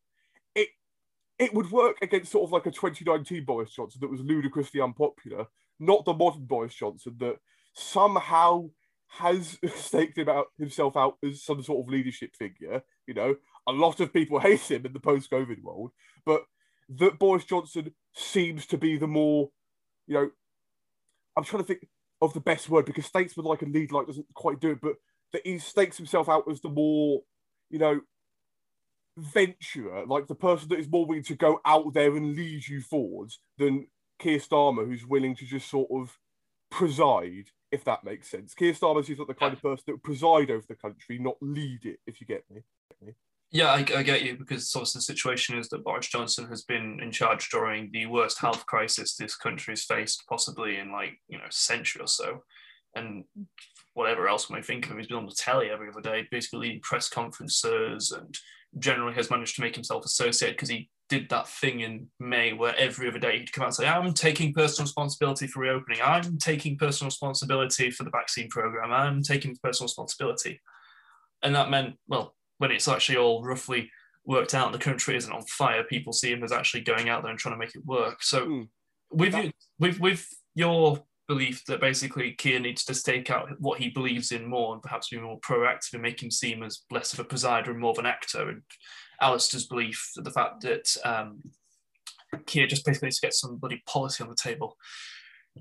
[1.39, 5.45] it would work against sort of like a 2019 Boris Johnson that was ludicrously unpopular,
[5.79, 7.37] not the modern Boris Johnson that
[7.73, 8.69] somehow
[9.07, 12.81] has staked him out, himself out as some sort of leadership figure.
[13.05, 13.35] You know,
[13.67, 15.91] a lot of people hate him in the post-COVID world,
[16.25, 16.43] but
[16.89, 19.49] that Boris Johnson seems to be the more,
[20.07, 20.29] you know,
[21.35, 21.87] I'm trying to think
[22.21, 24.95] of the best word because statesman like a lead like doesn't quite do it, but
[25.33, 27.21] that he stakes himself out as the more,
[27.69, 27.99] you know,
[29.17, 32.81] venturer, like the person that is more willing to go out there and lead you
[32.81, 33.87] forwards than
[34.19, 36.17] Keir Starmer, who's willing to just sort of
[36.69, 38.53] preside, if that makes sense.
[38.53, 41.37] Keir Starmer seems like the kind of person that would preside over the country, not
[41.41, 42.61] lead it, if you get me.
[43.49, 46.99] Yeah, I, I, get you because obviously the situation is that Boris Johnson has been
[47.01, 51.37] in charge during the worst health crisis this country has faced, possibly in like you
[51.37, 52.43] know a century or so,
[52.93, 53.23] and
[53.93, 56.27] whatever else we may think of him, he's been on the telly every other day,
[56.29, 58.37] basically leading press conferences, and
[58.79, 62.75] generally has managed to make himself associated because he did that thing in May where
[62.75, 66.01] every other day he'd come out and say, "I'm taking personal responsibility for reopening.
[66.03, 68.91] I'm taking personal responsibility for the vaccine program.
[68.91, 70.59] I'm taking personal responsibility,"
[71.41, 73.89] and that meant well when it's actually all roughly
[74.25, 77.31] worked out the country isn't on fire, people see him as actually going out there
[77.31, 78.21] and trying to make it work.
[78.21, 78.67] So mm.
[79.09, 83.89] with you, with with your belief that basically Keir needs to stake out what he
[83.89, 87.19] believes in more and perhaps be more proactive and make him seem as less of
[87.19, 88.49] a presider and more of an actor.
[88.49, 88.61] And
[89.21, 91.41] Alistair's belief that the fact that um,
[92.45, 94.77] Keir just basically needs to get some bloody policy on the table.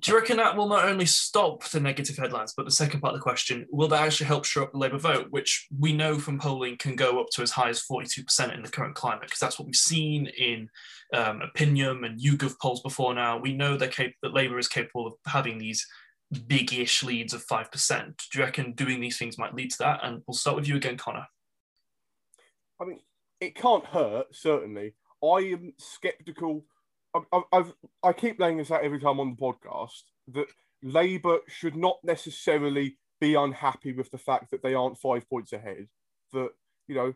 [0.01, 3.15] Do you reckon that will not only stop the negative headlines, but the second part
[3.15, 6.19] of the question, will that actually help shore up the Labour vote, which we know
[6.19, 9.39] from polling can go up to as high as 42% in the current climate, because
[9.39, 10.69] that's what we've seen in
[11.15, 13.39] um, Opinium and YouGov polls before now.
[13.39, 15.87] We know cap- that Labour is capable of having these
[16.47, 18.07] big-ish leads of 5%.
[18.33, 20.01] Do you reckon doing these things might lead to that?
[20.03, 21.27] And we'll start with you again, Connor.
[22.81, 23.01] I mean,
[23.41, 24.95] it can't hurt, certainly.
[25.23, 26.65] I am sceptical
[27.53, 30.03] I've, i keep laying this out every time on the podcast
[30.33, 30.47] that
[30.83, 35.89] Labour should not necessarily be unhappy with the fact that they aren't five points ahead.
[36.33, 36.51] That
[36.89, 37.15] you know,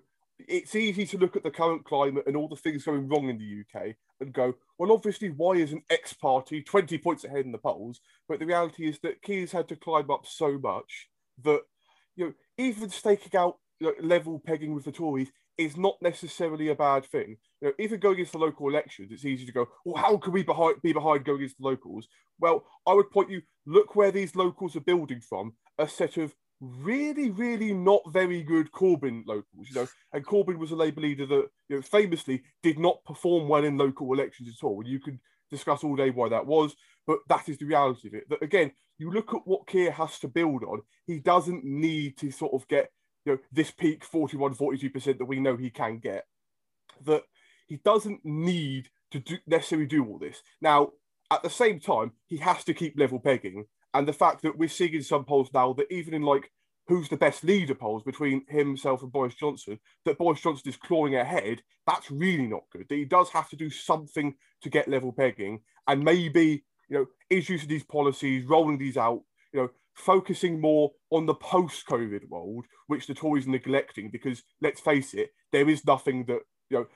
[0.48, 3.38] it's easy to look at the current climate and all the things going wrong in
[3.38, 7.58] the UK and go, well, obviously, why isn't X party 20 points ahead in the
[7.58, 8.00] polls?
[8.28, 11.08] But the reality is that Keir's had to climb up so much
[11.42, 11.62] that,
[12.16, 16.68] you know, even staking out you know, level pegging with the Tories is not necessarily
[16.68, 17.36] a bad thing.
[17.60, 20.32] You know, even going against the local elections, it's easy to go, well, how can
[20.32, 22.08] we behind, be behind going against the locals?
[22.38, 26.34] Well, I would point you, look where these locals are building from, a set of
[26.62, 31.26] really, really not very good Corbyn locals, you know, and Corbyn was a Labour leader
[31.26, 34.80] that, you know, famously did not perform well in local elections at all.
[34.80, 35.18] And you could
[35.50, 36.74] discuss all day why that was,
[37.06, 38.28] but that is the reality of it.
[38.30, 42.30] That again, you look at what Keir has to build on, he doesn't need to
[42.30, 42.90] sort of get
[43.24, 46.26] you know, this peak 41, 42% that we know he can get,
[47.04, 47.24] that
[47.66, 50.42] he doesn't need to do, necessarily do all this.
[50.60, 50.90] Now,
[51.30, 53.66] at the same time, he has to keep level pegging.
[53.94, 56.50] And the fact that we're seeing in some polls now that even in like
[56.90, 61.14] who's the best leader polls between himself and Boris Johnson, that Boris Johnson is clawing
[61.14, 62.86] ahead, that's really not good.
[62.88, 67.06] That he does have to do something to get level pegging and maybe, you know,
[67.30, 73.06] introducing these policies, rolling these out, you know, focusing more on the post-COVID world, which
[73.06, 76.86] the Tories are neglecting, because let's face it, there is nothing that you know.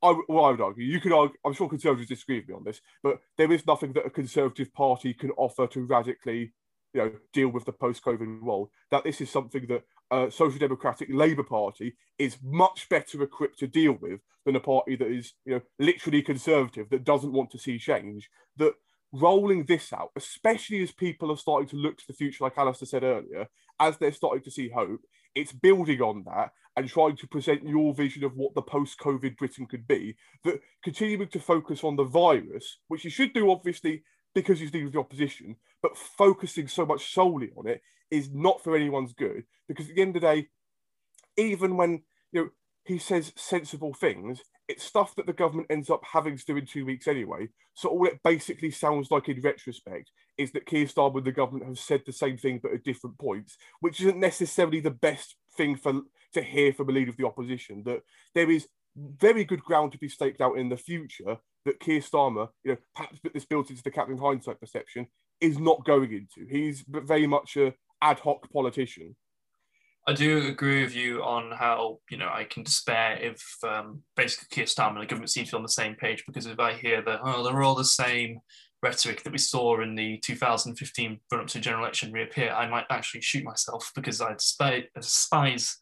[0.00, 1.36] I, well, I would argue you could argue.
[1.44, 4.72] I'm sure Conservatives disagree with me on this, but there is nothing that a Conservative
[4.72, 6.52] Party can offer to radically,
[6.94, 8.68] you know, deal with the post-COVID world.
[8.92, 9.82] That this is something that
[10.12, 14.94] a Social Democratic Labour Party is much better equipped to deal with than a party
[14.94, 18.30] that is, you know, literally conservative that doesn't want to see change.
[18.56, 18.74] That
[19.12, 22.86] rolling this out, especially as people are starting to look to the future, like Alistair
[22.86, 23.48] said earlier,
[23.80, 25.00] as they're starting to see hope,
[25.34, 29.66] it's building on that and trying to present your vision of what the post-COVID Britain
[29.66, 30.16] could be.
[30.44, 34.02] That continuing to focus on the virus, which you should do obviously
[34.34, 38.62] because he's dealing with the opposition, but focusing so much solely on it is not
[38.62, 39.44] for anyone's good.
[39.66, 40.48] Because at the end of the day,
[41.36, 42.50] even when you know
[42.84, 46.66] he says sensible things, it's stuff that the government ends up having to do in
[46.66, 47.48] two weeks anyway.
[47.74, 51.66] So all it basically sounds like in retrospect is that Keir Starmer and the government
[51.66, 55.76] have said the same thing but at different points, which isn't necessarily the best thing
[55.76, 56.02] for
[56.34, 57.82] to hear from a leader of the opposition.
[57.84, 58.02] That
[58.34, 62.48] there is very good ground to be staked out in the future that Keir Starmer,
[62.64, 65.06] you know, perhaps this built into the Captain Hindsight perception,
[65.40, 66.48] is not going into.
[66.50, 69.16] He's very much a ad hoc politician.
[70.08, 74.48] I do agree with you on how you know I can despair if um, basically
[74.50, 76.72] Keir Starmer and the government seem to be on the same page because if I
[76.72, 78.40] hear that oh they're all the same
[78.82, 82.86] rhetoric that we saw in the 2015 run up to general election reappear, I might
[82.88, 85.76] actually shoot myself because I despise, I despise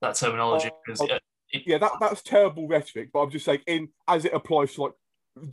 [0.00, 0.68] that terminology.
[0.72, 1.18] Oh, because oh,
[1.50, 4.82] it, yeah, that, that's terrible rhetoric, but I'm just saying in as it applies to
[4.82, 4.92] like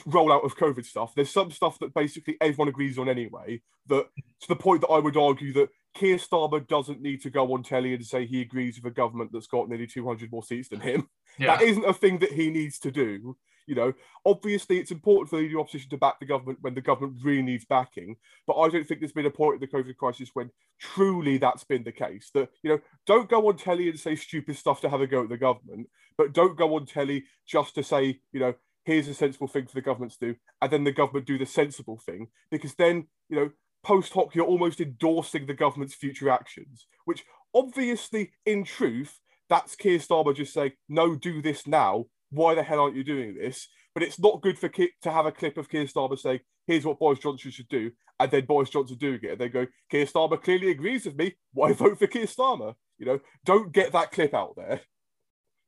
[0.08, 3.62] rollout of COVID stuff, there's some stuff that basically everyone agrees on anyway.
[3.88, 4.08] That
[4.42, 7.64] to the point that I would argue that Keir Starmer doesn't need to go on
[7.64, 10.80] telly and say he agrees with a government that's got nearly 200 more seats than
[10.80, 11.08] him.
[11.38, 11.58] Yeah.
[11.58, 13.38] That isn't a thing that he needs to do.
[13.66, 13.94] You know,
[14.26, 17.66] obviously it's important for the opposition to back the government when the government really needs
[17.66, 18.18] backing.
[18.46, 21.64] But I don't think there's been a point in the COVID crisis when truly that's
[21.64, 22.30] been the case.
[22.34, 25.24] That, you know, don't go on telly and say stupid stuff to have a go
[25.24, 28.54] at the government, but don't go on telly just to say, you know,
[28.86, 31.46] here's a sensible thing for the government to do, and then the government do the
[31.46, 32.28] sensible thing.
[32.52, 33.50] Because then, you know,
[33.84, 39.20] post hoc, you're almost endorsing the government's future actions, which obviously, in truth,
[39.50, 42.06] that's Keir Starmer just saying, no, do this now.
[42.32, 43.68] Why the hell aren't you doing this?
[43.94, 46.86] But it's not good for Keir to have a clip of Keir Starmer saying, here's
[46.86, 49.32] what Boris Johnson should do, and then Boris Johnson doing it.
[49.32, 51.36] And they go, Keir Starmer clearly agrees with me.
[51.54, 52.74] Why vote for Keir Starmer?
[52.98, 54.82] You know, don't get that clip out there.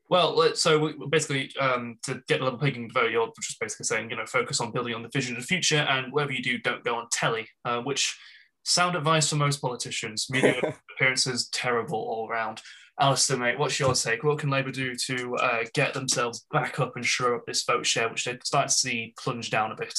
[0.08, 4.16] Well, so basically, um, to get a little picking vote, you're just basically saying, you
[4.16, 6.84] know, focus on building on the vision of the future, and whatever you do, don't
[6.84, 8.16] go on telly, uh, which
[8.64, 10.28] sound advice for most politicians.
[10.30, 12.62] Media appearances terrible all around.
[13.00, 14.24] Alistair, mate, what's your take?
[14.24, 17.86] What can Labour do to uh, get themselves back up and shore up this vote
[17.86, 19.98] share, which they start to see plunge down a bit?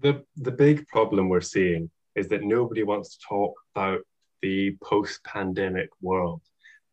[0.00, 4.00] The the big problem we're seeing is that nobody wants to talk about
[4.40, 6.42] the post-pandemic world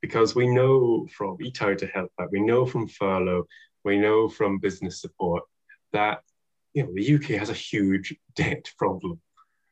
[0.02, 3.46] because we know from Eat to Help Out, we know from furlough,
[3.84, 5.44] we know from business support
[5.94, 6.22] that
[6.74, 9.20] you know the UK has a huge debt problem.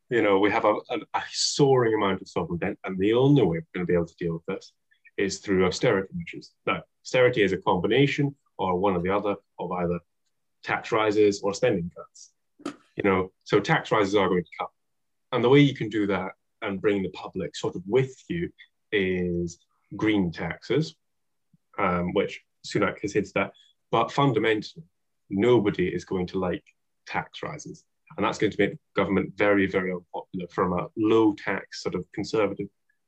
[0.10, 3.44] You know, we have a, a, a soaring amount of sovereign debt, and the only
[3.44, 4.72] way we're going to be able to deal with this
[5.18, 6.52] is through austerity measures.
[6.66, 10.00] Now, austerity is a combination or one or the other of either
[10.64, 12.32] tax rises or spending cuts.
[12.96, 14.68] You know, so tax rises are going to come.
[15.32, 18.50] And the way you can do that and bring the public sort of with you
[18.92, 19.60] is
[19.96, 20.96] green taxes,
[21.78, 23.52] um, which Sunak has hinted at.
[23.92, 24.84] But fundamentally,
[25.30, 26.64] nobody is going to like
[27.08, 27.84] tax rises.
[28.18, 32.06] And that's going to make government very, very unpopular from a low tax sort of
[32.14, 32.68] conservative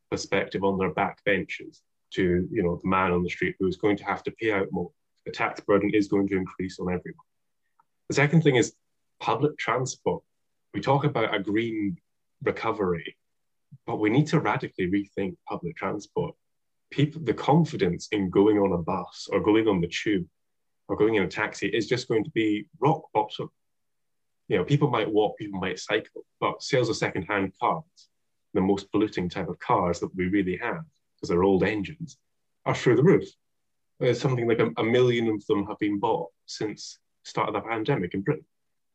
[0.09, 1.79] perspective on their backbenches
[2.11, 4.51] to you know the man on the street who is going to have to pay
[4.51, 4.91] out more.
[5.25, 7.25] The tax burden is going to increase on everyone.
[8.09, 8.73] The second thing is
[9.19, 10.23] public transport.
[10.73, 11.97] We talk about a green
[12.43, 13.15] recovery,
[13.85, 16.35] but we need to radically rethink public transport
[16.91, 20.27] people the confidence in going on a bus or going on the tube
[20.87, 23.49] or going in a taxi is just going to be rock bottom.
[24.49, 27.83] You know, people might walk, people might cycle, but sales of second-hand cars,
[28.53, 30.83] the most polluting type of cars that we really have,
[31.15, 32.17] because they're old engines,
[32.65, 33.27] are through the roof.
[33.99, 37.61] There's something like a, a million of them have been bought since start of the
[37.61, 38.45] pandemic in Britain.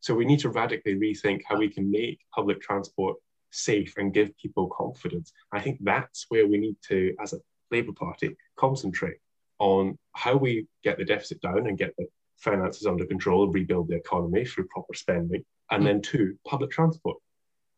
[0.01, 3.17] So we need to radically rethink how we can make public transport
[3.51, 5.33] safe and give people confidence.
[5.53, 7.39] I think that's where we need to, as a
[7.71, 9.19] Labour Party concentrate
[9.59, 13.89] on how we get the deficit down and get the finances under control, and rebuild
[13.89, 15.87] the economy through proper spending, and mm.
[15.87, 17.17] then two, public transport.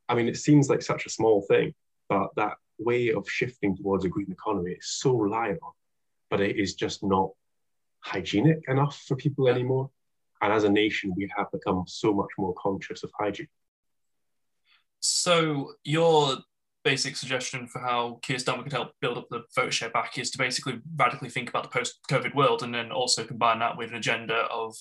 [0.09, 1.75] I mean, it seems like such a small thing,
[2.09, 5.73] but that way of shifting towards a green economy is so reliant on,
[6.31, 7.31] but it is just not
[8.01, 9.91] hygienic enough for people anymore.
[10.41, 13.49] And as a nation, we have become so much more conscious of hygiene.
[15.01, 16.39] So you're
[16.89, 20.31] basic suggestion for how Keir Starmer could help build up the vote share back is
[20.31, 23.97] to basically radically think about the post-COVID world and then also combine that with an
[23.97, 24.75] agenda of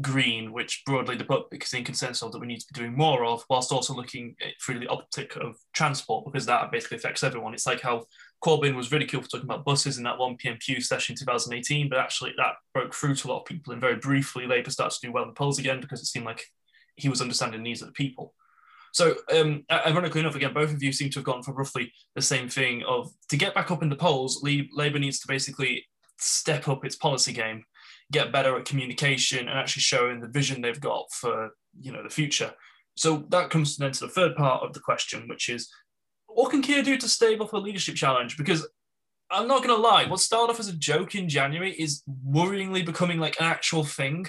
[0.00, 2.96] green, which broadly the public is in consensus of that we need to be doing
[2.96, 4.34] more of, whilst also looking
[4.64, 7.52] through the optic of transport, because that basically affects everyone.
[7.52, 8.06] It's like how
[8.42, 10.56] Corbyn was ridiculed for talking about buses in that 1 p.m.
[10.58, 13.74] Pew session in 2018, but actually that broke through to a lot of people.
[13.74, 16.24] And very briefly, Labour started to do well in the polls again because it seemed
[16.24, 16.46] like
[16.96, 18.32] he was understanding the needs of the people.
[18.92, 22.22] So, um, ironically enough, again, both of you seem to have gone for roughly the
[22.22, 22.82] same thing.
[22.86, 25.86] Of to get back up in the polls, Labour needs to basically
[26.18, 27.64] step up its policy game,
[28.12, 32.10] get better at communication, and actually showing the vision they've got for you know the
[32.10, 32.52] future.
[32.94, 35.70] So that comes then to the third part of the question, which is
[36.26, 38.36] what can Keir do to stave off a leadership challenge?
[38.36, 38.66] Because
[39.30, 42.84] I'm not going to lie, what started off as a joke in January is worryingly
[42.84, 44.26] becoming like an actual thing.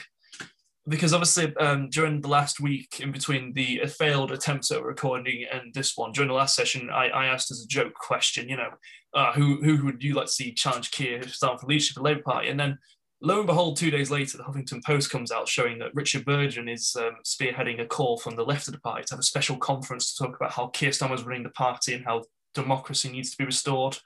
[0.87, 5.73] Because obviously, um, during the last week, in between the failed attempts at recording and
[5.73, 8.71] this one, during the last session, I, I asked as a joke question, you know,
[9.13, 12.09] uh, who who would you like to see challenge Keir start for leadership of the
[12.09, 12.49] Labour Party?
[12.49, 12.77] And then
[13.21, 16.71] lo and behold, two days later, the Huffington Post comes out showing that Richard Burgon
[16.71, 19.55] is um, spearheading a call from the left of the party to have a special
[19.55, 22.23] conference to talk about how Keir is running the party and how
[22.53, 23.97] democracy needs to be restored.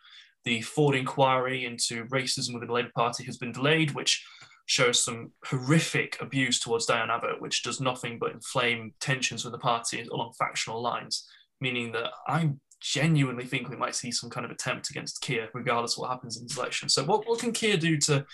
[0.45, 4.23] The Forde inquiry into racism within the Labour Party has been delayed, which
[4.67, 9.59] shows some horrific abuse towards Diane Abbott, which does nothing but inflame tensions with the
[9.59, 11.27] party along factional lines,
[11.59, 15.93] meaning that I genuinely think we might see some kind of attempt against Keir, regardless
[15.93, 16.89] of what happens in this election.
[16.89, 18.25] So, what, what can Keir do to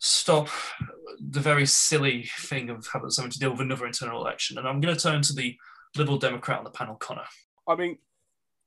[0.00, 0.48] stop
[1.20, 4.58] the very silly thing of having something to deal with another internal election.
[4.58, 5.56] And I'm going to turn to the
[5.96, 7.24] Liberal Democrat on the panel, Connor.
[7.66, 7.98] I mean,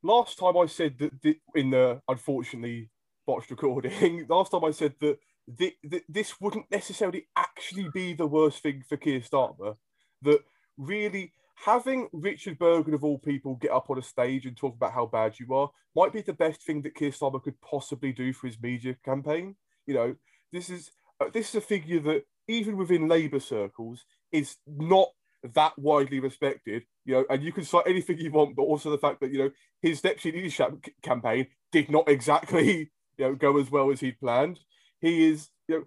[0.03, 2.89] last time I said that in the unfortunately
[3.25, 5.17] botched recording, last time I said that
[5.47, 9.75] this wouldn't necessarily actually be the worst thing for Keir Starmer.
[10.21, 10.39] That
[10.77, 14.93] really having Richard Burgon of all people get up on a stage and talk about
[14.93, 18.33] how bad you are might be the best thing that Keir Starmer could possibly do
[18.33, 19.55] for his media campaign.
[19.85, 20.15] You know,
[20.51, 25.09] this is uh, this is a figure that even within Labour circles is not
[25.55, 26.83] that widely respected.
[27.05, 29.39] You know, and you can cite anything you want, but also the fact that you
[29.39, 34.19] know his deputy leadership campaign did not exactly you know go as well as he'd
[34.19, 34.59] planned.
[35.01, 35.83] He is you know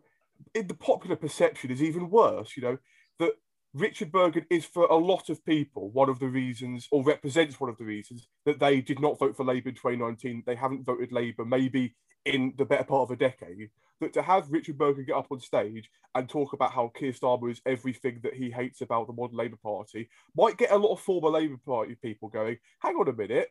[0.55, 2.57] in the popular perception is even worse.
[2.57, 2.79] You know
[3.21, 3.33] that
[3.73, 7.71] Richard Burgon is for a lot of people one of the reasons, or represents one
[7.71, 10.45] of the reasons that they did not vote for Labour in 2019.
[10.47, 11.95] They haven't voted Labour maybe
[12.25, 15.41] in the better part of a decade That to have Richard Burgon get up on
[15.41, 19.37] stage and talk about how Keir Starmer is everything that he hates about the modern
[19.37, 23.13] Labour Party might get a lot of former Labour Party people going, hang on a
[23.13, 23.49] minute,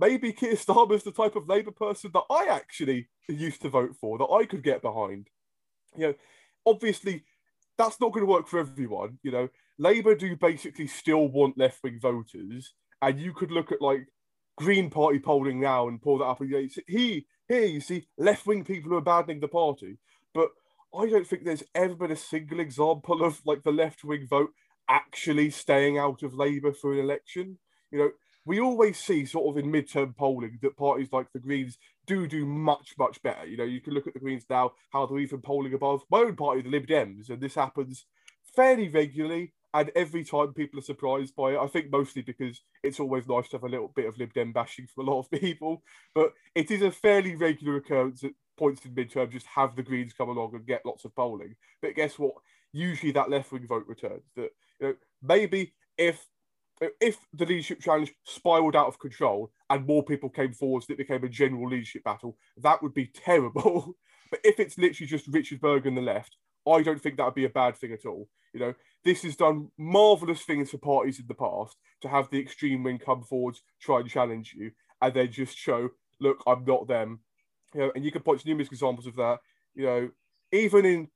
[0.00, 3.94] maybe Keir Starmer is the type of Labour person that I actually used to vote
[4.00, 5.28] for, that I could get behind.
[5.96, 6.14] You know,
[6.66, 7.24] obviously,
[7.76, 9.18] that's not going to work for everyone.
[9.22, 9.48] You know,
[9.78, 12.72] Labour do basically still want left wing voters,
[13.02, 14.06] and you could look at like
[14.56, 16.40] Green Party polling now and pull that up.
[16.40, 19.98] And you know, he here you see left wing people are abandoning the party,
[20.34, 20.50] but
[20.96, 24.50] I don't think there's ever been a single example of like the left wing vote
[24.88, 27.58] actually staying out of Labour for an election.
[27.90, 28.10] You know,
[28.44, 32.46] we always see sort of in midterm polling that parties like the Greens do do
[32.46, 33.46] much, much better.
[33.46, 36.18] You know, you can look at the Greens now, how they're even polling above my
[36.18, 38.06] own party, the Lib Dems, and this happens
[38.54, 39.52] fairly regularly.
[39.72, 43.48] And every time people are surprised by it, I think mostly because it's always nice
[43.50, 45.82] to have a little bit of Lib Dem bashing from a lot of people.
[46.14, 50.12] But it is a fairly regular occurrence at points in midterm, just have the Greens
[50.12, 51.54] come along and get lots of polling.
[51.80, 52.34] But guess what?
[52.72, 54.24] Usually that left wing vote returns.
[54.34, 56.26] That you know, maybe if
[57.00, 60.98] if the leadership challenge spiraled out of control and more people came forward, so it
[60.98, 63.96] became a general leadership battle, that would be terrible.
[64.30, 67.44] but if it's literally just Richard Burgon the left, I don't think that would be
[67.44, 68.28] a bad thing at all.
[68.52, 68.74] You know,
[69.04, 72.98] this has done marvelous things for parties in the past to have the extreme wing
[72.98, 77.20] come forward, try and challenge you, and then just show, look, I'm not them.
[77.74, 79.38] You know, and you can point to numerous examples of that.
[79.74, 80.10] You know,
[80.52, 81.08] even in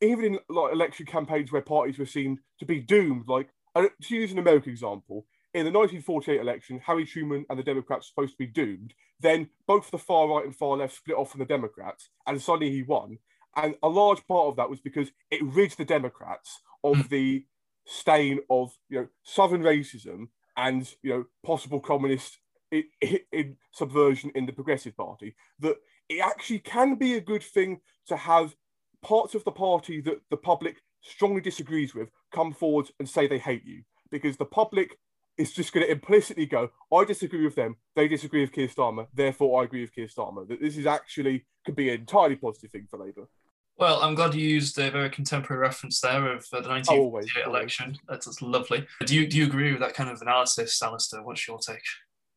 [0.00, 4.32] even in like election campaigns where parties were seen to be doomed, like to use
[4.32, 8.44] an American example, in the 1948 election, Harry Truman and the Democrats were supposed to
[8.44, 8.92] be doomed.
[9.20, 12.70] Then both the far right and far left split off from the Democrats, and suddenly
[12.70, 13.18] he won.
[13.56, 17.08] And a large part of that was because it rid the Democrats of mm.
[17.08, 17.46] the
[17.86, 22.38] stain of you know southern racism and you know possible communist
[22.72, 22.84] in,
[23.32, 25.36] in subversion in the Progressive Party.
[25.60, 25.76] That
[26.08, 28.56] it actually can be a good thing to have
[29.02, 33.38] parts of the party that the public strongly disagrees with come forward and say they
[33.38, 34.98] hate you because the public
[35.36, 39.06] is just going to implicitly go, I disagree with them, they disagree with Keir Starmer,
[39.14, 40.46] therefore I agree with Keir Starmer.
[40.46, 43.28] That this is actually could be an entirely positive thing for Labour.
[43.76, 47.98] Well, I'm glad you used a very contemporary reference there of uh, the 1948 election.
[48.08, 48.86] That's, that's, lovely.
[49.04, 51.24] Do you do you agree with that kind of analysis, Alistair?
[51.24, 51.82] What's your take?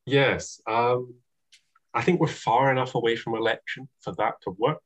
[0.06, 1.14] Yes, um,
[1.94, 4.82] I think we're far enough away from election for that to work.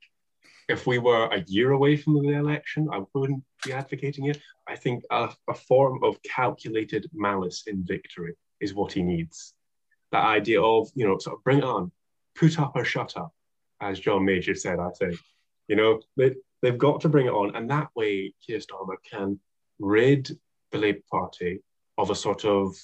[0.69, 4.39] If we were a year away from the election, I wouldn't be advocating it.
[4.67, 9.53] I think a, a form of calculated malice in victory is what he needs.
[10.11, 11.91] That idea of you know, sort of bring it on,
[12.35, 13.33] put up or shut up,
[13.81, 14.79] as John Major said.
[14.79, 15.17] I think
[15.71, 17.55] you know, they, they've got to bring it on.
[17.55, 19.39] And that way, Keir Starmer can
[19.79, 20.29] rid
[20.71, 21.61] the Labour Party
[21.97, 22.75] of a sort of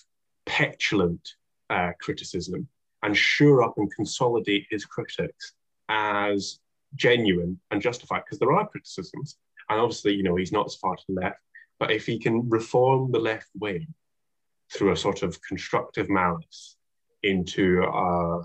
[0.46, 1.36] petulant
[1.70, 2.68] uh, criticism
[3.04, 5.54] and shore up and consolidate his critics
[5.90, 6.60] as
[6.96, 9.38] genuine and justified because there are criticisms
[9.70, 11.40] and obviously you know he's not as far to the left
[11.80, 13.88] but if he can reform the left wing
[14.74, 16.78] through a sort of constructive malice
[17.24, 18.44] into uh,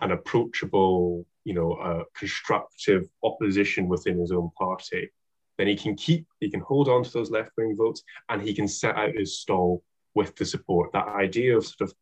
[0.00, 5.10] an approachable you know uh, constructive opposition within his own party
[5.58, 8.54] then he can keep he can hold on to those left wing votes and he
[8.54, 9.82] can set out his stall
[10.14, 11.94] with the support that idea of sort of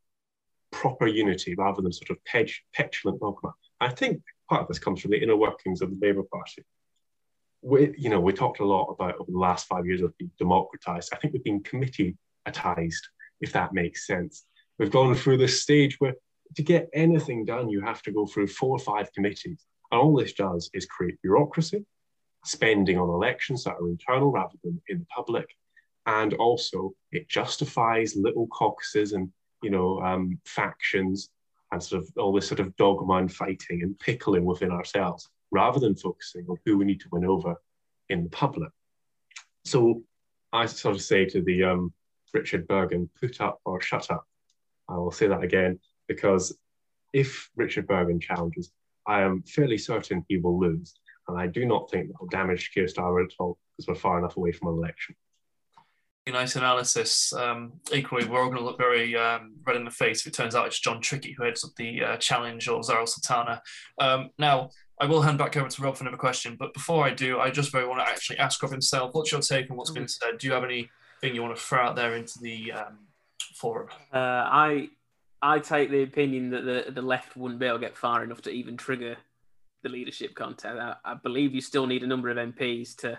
[0.71, 2.19] proper unity rather than sort of
[2.73, 3.53] petulant dogma.
[3.81, 6.65] I think part of this comes from the inner workings of the Labour Party.
[7.63, 10.31] We, you know, we talked a lot about over the last five years of being
[10.39, 11.11] democratized.
[11.13, 13.03] I think we've been committeeatized,
[13.41, 14.45] if that makes sense.
[14.79, 16.15] We've gone through this stage where
[16.55, 19.67] to get anything done, you have to go through four or five committees.
[19.91, 21.85] And all this does is create bureaucracy,
[22.45, 25.47] spending on elections that are internal rather than in the public.
[26.07, 29.31] And also, it justifies little caucuses and
[29.63, 31.31] you know, um, factions
[31.73, 35.79] and sort of all this sort of dogma and fighting and pickling within ourselves, rather
[35.79, 37.57] than focusing on who we need to win over
[38.09, 38.71] in the public.
[39.65, 40.03] So
[40.53, 41.93] I sort of say to the um,
[42.33, 44.27] Richard Burgon, put up or shut up.
[44.89, 46.57] I will say that again because
[47.13, 48.73] if Richard Burgon challenges,
[49.07, 50.95] I am fairly certain he will lose.
[51.29, 54.19] And I do not think that will damage Keir Starmer at all because we're far
[54.19, 55.15] enough away from an election
[56.33, 57.33] nice analysis.
[57.33, 60.35] Um, equally, we're all going to look very um, red in the face if it
[60.35, 63.63] turns out it's Jon Trickett who heads up the uh, challenge or Zarah Sultana.
[63.99, 64.71] Um, now,
[65.01, 67.51] I will hand back over to Rob for another question, but before I do, I
[67.51, 70.39] just very want to actually ask Rob himself, what's your take on what's been said?
[70.39, 72.99] Do you have anything you want to throw out there into the um,
[73.55, 73.89] forum?
[74.13, 74.89] Uh, I
[75.41, 78.43] I take the opinion that the, the left wouldn't be able to get far enough
[78.43, 79.17] to even trigger
[79.83, 80.79] the leadership contest.
[80.81, 83.19] I, I believe you still need a number of MPs to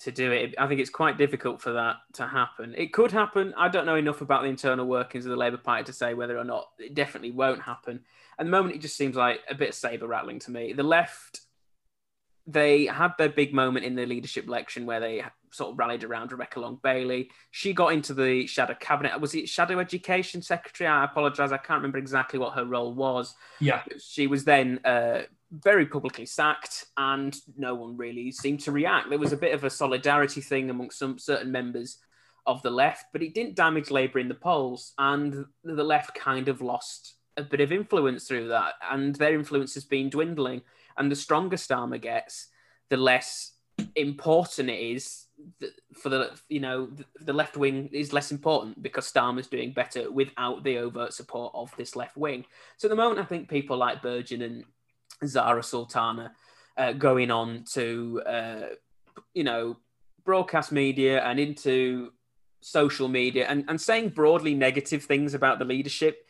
[0.00, 0.54] to do it.
[0.58, 2.74] I think it's quite difficult for that to happen.
[2.76, 3.54] It could happen.
[3.56, 6.38] I don't know enough about the internal workings of the Labour Party to say whether
[6.38, 8.00] or not it definitely won't happen.
[8.38, 10.74] At the moment, it just seems like a bit of saber rattling to me.
[10.74, 11.40] The left,
[12.46, 16.30] they had their big moment in the leadership election where they sort of rallied around
[16.30, 17.30] Rebecca Long Bailey.
[17.50, 19.18] She got into the shadow cabinet.
[19.18, 20.88] Was it shadow education secretary?
[20.88, 21.52] I apologise.
[21.52, 23.34] I can't remember exactly what her role was.
[23.60, 23.82] Yeah.
[23.98, 29.08] She was then uh, very publicly sacked, and no one really seemed to react.
[29.08, 31.98] There was a bit of a solidarity thing amongst some certain members
[32.46, 36.48] of the left, but it didn't damage Labour in the polls, and the left kind
[36.48, 40.62] of lost a bit of influence through that, and their influence has been dwindling.
[40.96, 42.48] And the stronger Starmer gets,
[42.88, 43.52] the less
[43.94, 45.26] important it is
[45.94, 46.88] for the you know
[47.20, 51.74] the left wing is less important because Starmer's doing better without the overt support of
[51.76, 52.44] this left wing.
[52.78, 54.64] So at the moment, I think people like Burgon and
[55.24, 56.32] Zarah Sultana
[56.76, 58.66] uh, going on to, uh,
[59.34, 59.76] you know,
[60.24, 62.12] broadcast media and into
[62.60, 66.26] social media and, and saying broadly negative things about the leadership.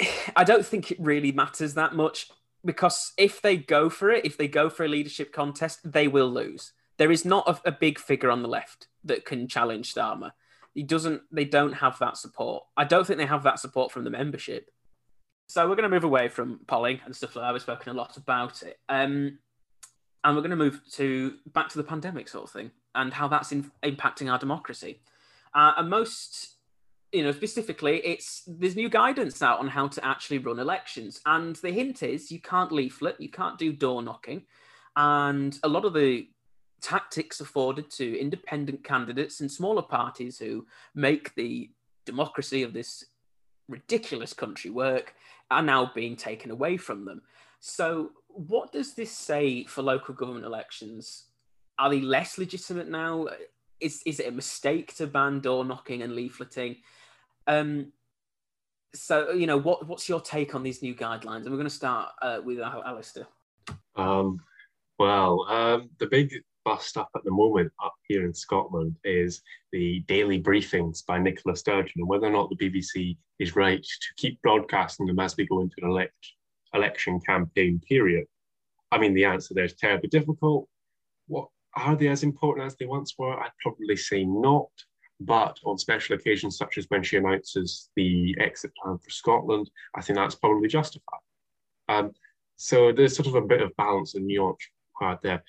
[0.36, 2.28] I don't think it really matters that much
[2.64, 6.30] because if they go for it, if they go for a leadership contest, they will
[6.30, 6.72] lose.
[6.98, 10.32] There is not a, a big figure on the left that can challenge Starmer.
[10.74, 11.22] He doesn't.
[11.32, 12.64] They don't have that support.
[12.76, 14.70] I don't think they have that support from the membership.
[15.50, 17.52] So we're going to move away from polling and stuff like that.
[17.52, 18.78] We've spoken a lot about it.
[18.88, 19.40] Um,
[20.22, 23.26] and we're going to move to back to the pandemic sort of thing and how
[23.26, 25.00] that's in, impacting our democracy.
[25.52, 26.54] Uh, and most,
[27.10, 31.20] you know, specifically, it's there's new guidance out on how to actually run elections.
[31.26, 34.44] And the hint is you can't leaflet, you can't do door knocking,
[34.94, 36.28] and a lot of the
[36.80, 41.70] tactics afforded to independent candidates and smaller parties who make the
[42.06, 43.04] democracy of this
[43.68, 45.14] ridiculous country work
[45.50, 47.22] are now being taken away from them.
[47.60, 51.24] So, what does this say for local government elections?
[51.78, 53.28] Are they less legitimate now?
[53.80, 56.78] Is is it a mistake to ban door knocking and leafleting?
[57.46, 57.92] Um,
[58.94, 61.42] so, you know, what what's your take on these new guidelines?
[61.42, 63.26] And we're going to start uh, with Alistair.
[63.96, 64.40] Um,
[64.98, 66.32] well, um, the big
[66.70, 69.42] bust up at the moment up here in Scotland is
[69.72, 74.08] the daily briefings by Nicola Sturgeon and whether or not the BBC is right to
[74.16, 76.14] keep broadcasting them as we go into an elect,
[76.72, 78.24] election campaign period.
[78.92, 80.68] I mean, the answer there is terribly difficult.
[81.26, 83.40] What are they as important as they once were?
[83.40, 84.70] I'd probably say not.
[85.18, 90.02] But on special occasions, such as when she announces the exit plan for Scotland, I
[90.02, 91.26] think that's probably justified.
[91.88, 92.12] Um,
[92.56, 94.64] so there's sort of a bit of balance and nuance
[94.94, 95.42] required there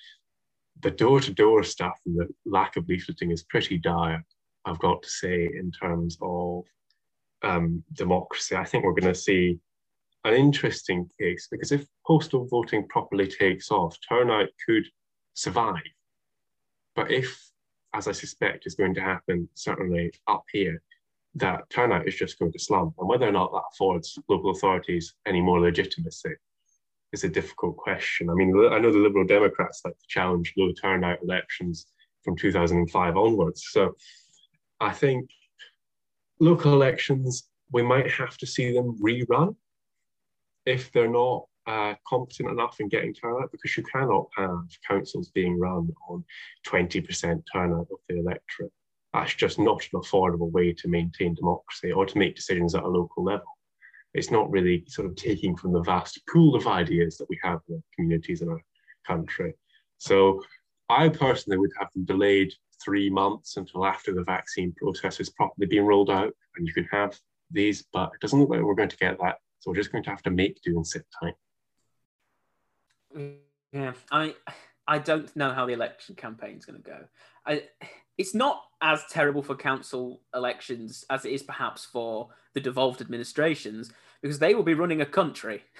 [0.80, 4.24] the door-to-door stuff and the lack of leafleting is pretty dire,
[4.64, 6.64] I've got to say, in terms of
[7.42, 8.56] um, democracy.
[8.56, 9.58] I think we're going to see
[10.24, 14.84] an interesting case because if postal voting properly takes off, turnout could
[15.34, 15.82] survive.
[16.94, 17.50] But if,
[17.94, 20.82] as I suspect is going to happen, certainly up here,
[21.34, 22.94] that turnout is just going to slump.
[22.98, 26.34] And whether or not that affords local authorities any more legitimacy
[27.12, 28.30] is a difficult question.
[28.30, 31.86] I mean, I know the Liberal Democrats like to challenge low turnout elections
[32.22, 33.64] from 2005 onwards.
[33.70, 33.94] So
[34.80, 35.30] I think
[36.40, 39.56] local elections, we might have to see them rerun
[40.64, 45.58] if they're not uh, competent enough in getting turnout, because you cannot have councils being
[45.58, 46.24] run on
[46.66, 48.72] 20% turnout of the electorate.
[49.12, 52.88] That's just not an affordable way to maintain democracy or to make decisions at a
[52.88, 53.46] local level.
[54.14, 57.60] It's not really sort of taking from the vast pool of ideas that we have
[57.68, 58.62] in our communities in our
[59.06, 59.54] country.
[59.98, 60.42] So
[60.88, 62.52] I personally would have them delayed
[62.84, 66.84] three months until after the vaccine process is properly being rolled out and you can
[66.90, 67.18] have
[67.50, 69.36] these, but it doesn't look like we're going to get that.
[69.60, 71.34] So we're just going to have to make do and sit tight.
[73.16, 73.36] Mm,
[73.72, 74.34] yeah, I
[74.86, 76.98] I don't know how the election campaign is going to go.
[77.46, 77.62] I,
[78.18, 83.90] it's not as terrible for council elections as it is perhaps for the devolved administrations
[84.20, 85.62] because they will be running a country.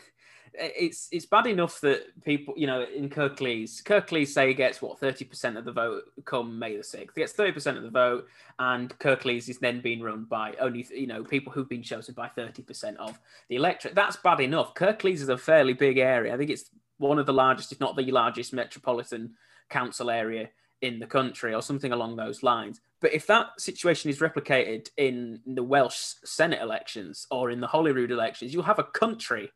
[0.54, 5.24] It's it's bad enough that people, you know, in Kirklees, Kirklees say gets what thirty
[5.24, 7.16] percent of the vote come May the sixth.
[7.16, 8.26] Gets thirty percent of the vote,
[8.58, 12.28] and Kirklees is then being run by only you know people who've been chosen by
[12.28, 13.18] thirty percent of
[13.48, 13.94] the electorate.
[13.94, 14.74] That's bad enough.
[14.74, 16.34] Kirklees is a fairly big area.
[16.34, 16.68] I think it's
[16.98, 19.32] one of the largest, if not the largest, metropolitan
[19.70, 20.50] council area
[20.82, 22.80] in the country or something along those lines.
[23.00, 28.10] But if that situation is replicated in the Welsh Senate elections or in the Holyrood
[28.10, 29.50] elections, you'll have a country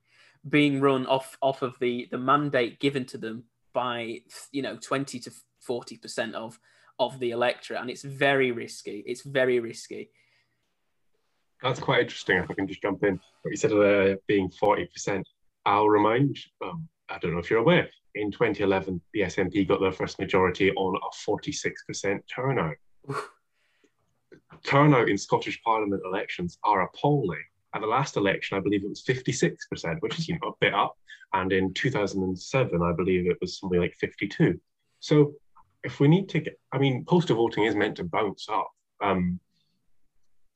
[0.49, 4.21] being run off off of the the mandate given to them by
[4.53, 6.59] you know 20 to 40 percent of
[6.99, 7.81] of the electorate.
[7.81, 9.03] And it's very risky.
[9.07, 10.11] It's very risky.
[11.63, 13.19] That's quite interesting if i can just jump in.
[13.43, 15.27] What you said uh, being 40 percent
[15.67, 19.93] i'll remind um, i don't know if you're aware in 2011 the snp got their
[19.93, 22.77] first majority on a 46% turnout
[24.65, 27.45] turnout in scottish parliament elections are appalling
[27.77, 30.75] at the last election, I believe it was 56%, which is you know a bit
[30.75, 30.97] up.
[31.35, 34.59] And in 2007, I believe it was something like 52.
[35.01, 35.35] So
[35.85, 38.71] if we need to get, I mean, postal voting is meant to bounce up
[39.03, 39.39] um,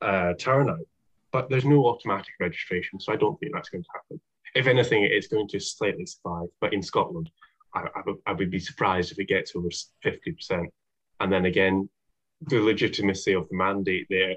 [0.00, 0.86] uh, turnout,
[1.30, 4.20] but there's no automatic registration, so I don't think that's going to happen.
[4.54, 6.48] If anything, it's going to slightly survive.
[6.60, 7.30] But in Scotland,
[7.74, 9.68] I, I, would, I would be surprised if it gets over
[10.04, 10.66] 50%.
[11.20, 11.88] And then again,
[12.42, 14.34] the legitimacy of the mandate there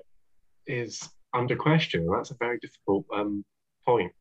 [0.67, 2.07] is under question.
[2.07, 3.43] That's a very difficult um,
[3.85, 4.11] point.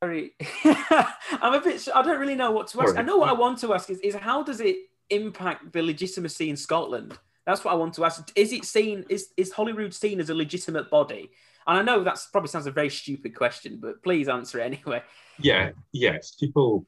[0.00, 0.32] Very,
[0.64, 1.88] I'm a bit.
[1.94, 2.90] I don't really know what to ask.
[2.90, 3.00] Sorry.
[3.00, 4.76] I know what I want to ask is, is how does it
[5.10, 7.18] impact the legitimacy in Scotland?
[7.46, 8.30] That's what I want to ask.
[8.36, 9.04] Is it seen?
[9.08, 11.30] Is is Holyrood seen as a legitimate body?
[11.68, 15.02] And I know that probably sounds a very stupid question, but please answer it anyway.
[15.38, 15.70] Yeah.
[15.92, 16.34] Yes.
[16.34, 16.86] People,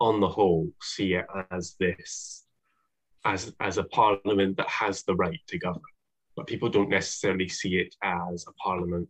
[0.00, 2.44] on the whole, see it as this,
[3.24, 5.82] as as a parliament that has the right to govern
[6.36, 9.08] but people don't necessarily see it as a parliament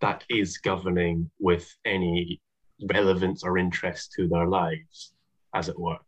[0.00, 2.40] that is governing with any
[2.92, 5.12] relevance or interest to their lives,
[5.54, 5.98] as it were.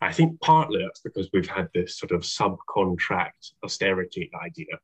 [0.00, 4.78] I think partly that's because we've had this sort of subcontract austerity idea,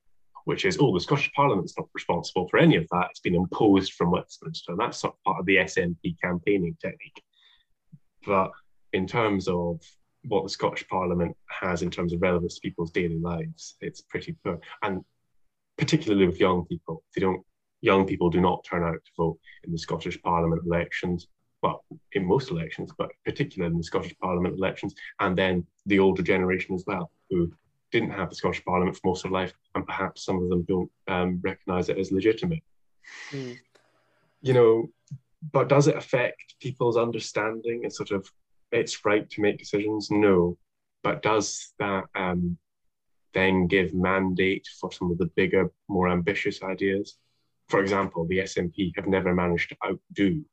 [0.44, 3.08] which is, oh, the Scottish Parliament's not responsible for any of that.
[3.10, 4.72] It's been imposed from Westminster.
[4.72, 7.22] And that's sort of part of the SNP campaigning technique.
[8.26, 8.50] But
[8.92, 9.80] in terms of
[10.24, 14.36] what the Scottish Parliament has in terms of relevance to people's daily lives, it's pretty
[14.44, 14.60] poor.
[14.82, 15.04] And
[15.78, 17.44] particularly with young people, they don't.
[17.84, 21.26] Young people do not turn out to vote in the Scottish Parliament elections.
[21.62, 26.22] Well, in most elections, but particularly in the Scottish Parliament elections, and then the older
[26.22, 27.52] generation as well, who
[27.92, 30.90] didn't have the Scottish Parliament for most of life, and perhaps some of them don't
[31.06, 32.62] um, recognise it as legitimate.
[33.30, 33.58] Mm.
[34.40, 34.88] You know,
[35.52, 38.28] but does it affect people's understanding and sort of
[38.72, 40.10] its right to make decisions?
[40.10, 40.56] No.
[41.02, 42.56] But does that um,
[43.34, 47.16] then give mandate for some of the bigger, more ambitious ideas?
[47.68, 50.44] For example, the SNP have never managed to outdo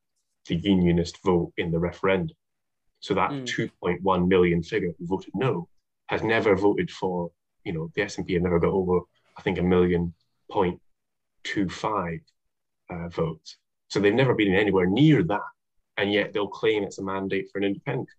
[0.47, 2.35] the unionist vote in the referendum.
[2.99, 3.71] So that mm.
[3.81, 5.67] 2.1 million figure who voted no
[6.09, 7.31] has never voted for,
[7.63, 9.01] you know, the SNP have never got over,
[9.37, 10.13] I think, a million
[10.49, 10.81] point
[11.43, 12.19] two five
[12.89, 13.57] uh, votes.
[13.89, 15.41] So they've never been anywhere near that
[15.97, 18.09] and yet they'll claim it's a mandate for an independent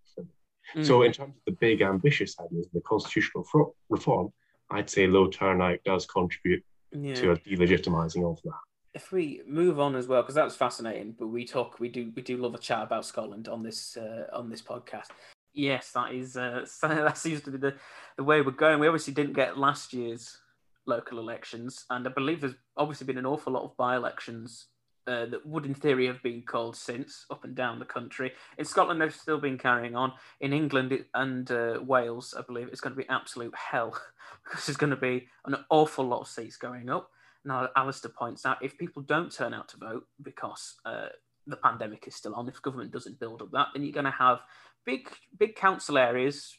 [0.76, 0.86] mm.
[0.86, 3.44] So, in terms of the big ambitious ideas, the constitutional
[3.88, 4.32] reform,
[4.70, 6.62] I'd say low turnout does contribute
[6.92, 7.14] yeah.
[7.14, 8.60] to a delegitimizing of that.
[8.94, 12.12] If we move on as well, because that was fascinating, but we talk, we do,
[12.14, 15.08] we do love a chat about Scotland on this uh, on this podcast.
[15.52, 17.74] Yes, that is uh, that seems to be the
[18.16, 18.78] the way we're going.
[18.78, 20.38] We obviously didn't get last year's
[20.86, 24.66] local elections, and I believe there's obviously been an awful lot of by elections
[25.06, 28.32] uh, that would, in theory, have been called since up and down the country.
[28.58, 30.12] In Scotland, they've still been carrying on.
[30.40, 33.98] In England and uh, Wales, I believe it's going to be absolute hell
[34.44, 37.10] because there's going to be an awful lot of seats going up.
[37.44, 41.06] Now, Alistair points out if people don't turn out to vote because uh,
[41.46, 44.10] the pandemic is still on, if government doesn't build up that, then you're going to
[44.10, 44.40] have
[44.84, 45.08] big
[45.38, 46.56] big council areas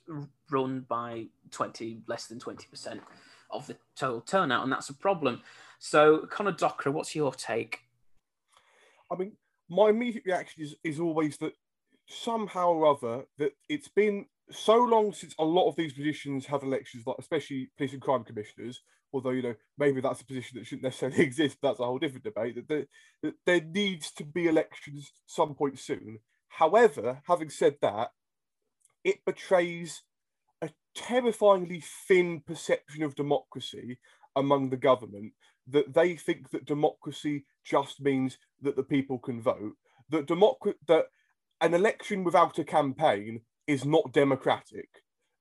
[0.49, 2.99] run by 20 less than 20%
[3.51, 5.41] of the total turnout, and that's a problem.
[5.79, 7.79] So, Connor Dockery what's your take?
[9.11, 9.33] I mean,
[9.69, 11.53] my immediate reaction is, is always that
[12.07, 16.63] somehow or other that it's been so long since a lot of these positions have
[16.63, 18.81] elections, like especially police and crime commissioners.
[19.13, 21.57] Although you know maybe that's a position that shouldn't necessarily exist.
[21.61, 22.55] That's a whole different debate.
[22.55, 22.85] That there,
[23.23, 26.19] that there needs to be elections some point soon.
[26.51, 28.11] However, having said that,
[29.03, 30.03] it betrays
[30.61, 33.99] a terrifyingly thin perception of democracy
[34.35, 35.33] among the government
[35.67, 39.75] that they think that democracy just means that the people can vote.
[40.09, 41.05] That democ- that
[41.61, 44.89] an election without a campaign is not democratic.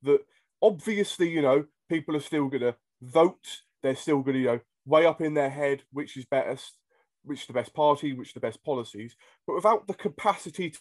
[0.03, 0.21] That
[0.63, 3.63] obviously, you know, people are still going to vote.
[3.83, 6.77] They're still going to, you know, weigh up in their head which is best,
[7.25, 9.17] which is the best party, which the best policies.
[9.47, 10.75] But without the capacity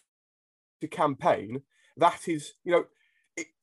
[0.82, 1.61] to, campaign,
[1.97, 2.86] that is, you know,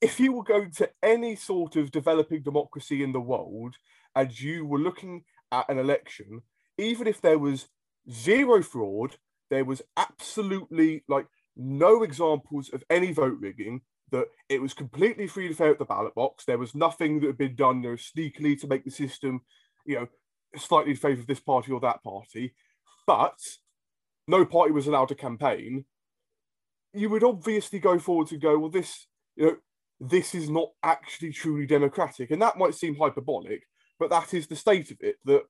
[0.01, 3.75] if you were going to any sort of developing democracy in the world
[4.15, 6.43] and you were looking at an election,
[6.79, 7.69] even if there was
[8.11, 9.17] zero fraud,
[9.51, 13.81] there was absolutely like no examples of any vote rigging,
[14.13, 16.45] that it was completely free to fair at the ballot box.
[16.45, 19.41] There was nothing that had been done you know, sneakily to make the system,
[19.85, 20.07] you know,
[20.57, 22.55] slightly in favour of this party or that party.
[23.07, 23.39] But
[24.29, 25.85] no party was allowed to campaign.
[26.93, 29.07] You would obviously go forward to go, well, this,
[29.37, 29.57] you know,
[30.01, 32.31] this is not actually truly democratic.
[32.31, 33.63] And that might seem hyperbolic,
[33.99, 35.17] but that is the state of it.
[35.25, 35.43] That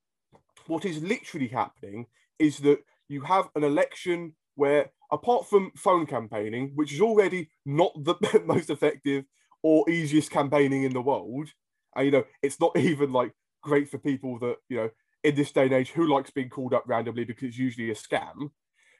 [0.67, 2.07] what is literally happening
[2.39, 2.79] is that
[3.09, 8.71] you have an election where, apart from phone campaigning, which is already not the most
[8.71, 9.25] effective
[9.63, 11.49] or easiest campaigning in the world,
[11.95, 13.33] and you know, it's not even like
[13.63, 14.91] great for people that you know
[15.25, 17.95] in this day and age who likes being called up randomly because it's usually a
[17.95, 18.51] scam.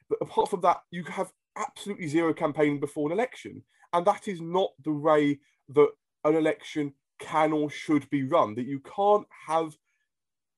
[0.09, 4.41] But apart from that, you have absolutely zero campaigning before an election, and that is
[4.41, 5.41] not the way
[5.71, 5.89] that
[6.25, 8.55] an election can or should be run.
[8.55, 9.77] That you can't have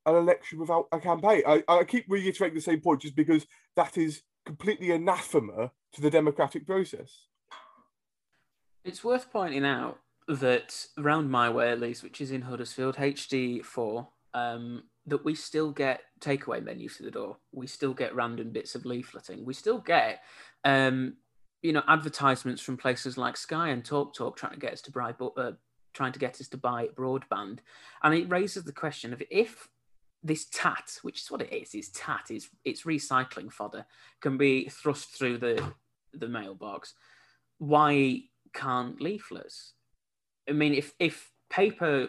[0.06, 1.42] an election without a campaign.
[1.46, 3.46] I, I keep reiterating the same point just because
[3.76, 7.26] that is completely anathema to the democratic process.
[8.84, 14.06] It's worth pointing out that around my way, at least, which is in Huddersfield, HD4,
[14.34, 17.38] um, that we still get takeaway menus to the door.
[17.52, 19.44] We still get random bits of leafleting.
[19.44, 20.20] We still get,
[20.64, 21.14] um,
[21.62, 24.92] you know, advertisements from places like Sky and Talk Talk trying to get us to
[24.92, 25.52] buy, uh,
[25.92, 27.58] trying to get us to buy broadband.
[28.02, 29.68] And it raises the question of if
[30.22, 33.86] this tat, which is what it is, is tat, it's, it's recycling fodder,
[34.20, 35.62] can be thrust through the,
[36.12, 36.94] the mailbox.
[37.58, 39.72] Why can't leaflets?
[40.48, 42.08] I mean, if, if paper,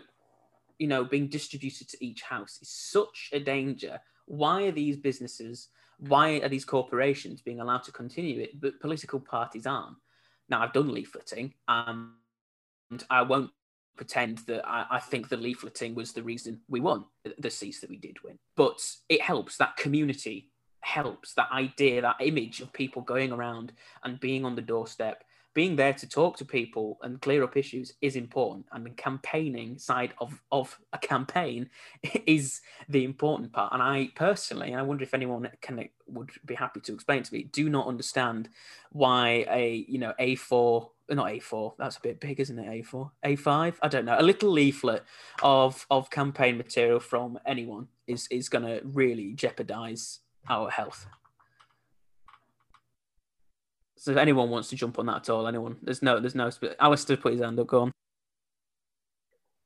[0.78, 5.70] you know, being distributed to each house is such a danger, why are these businesses,
[6.00, 9.98] why are these corporations being allowed to continue it, but political parties aren't?
[10.50, 12.16] Now, I've done leafleting, um,
[12.90, 13.52] and I won't
[13.96, 17.04] pretend that I, I, think the leafleting was the reason we won
[17.38, 18.40] the seats that we did win.
[18.56, 23.74] But it helps that community helps that idea, that image of people going around
[24.04, 25.24] and being on the doorstep,
[25.54, 28.66] being there to talk to people and clear up issues is important.
[28.72, 31.70] And the campaigning side of, of a campaign
[32.26, 33.74] is the important part.
[33.74, 37.44] And I personally, I wonder if anyone can would be happy to explain to me,
[37.44, 38.50] do not understand
[38.92, 41.74] why a you know A4 not A4.
[41.78, 42.86] That's a bit big, isn't it?
[42.86, 43.76] A4, A5.
[43.82, 44.16] I don't know.
[44.20, 45.04] A little leaflet
[45.42, 51.08] of of campaign material from anyone is is going to really jeopardize our health.
[54.00, 56.50] So if anyone wants to jump on that at all, anyone, there's no, there's no.
[56.80, 57.68] Alistair put his hand up.
[57.68, 57.92] Go on.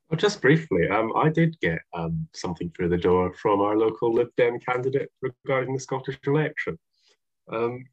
[0.10, 4.12] Well, just briefly, um, I did get um, something through the door from our local
[4.12, 6.80] Lib Dem candidate regarding the Scottish election.
[7.52, 7.86] Um,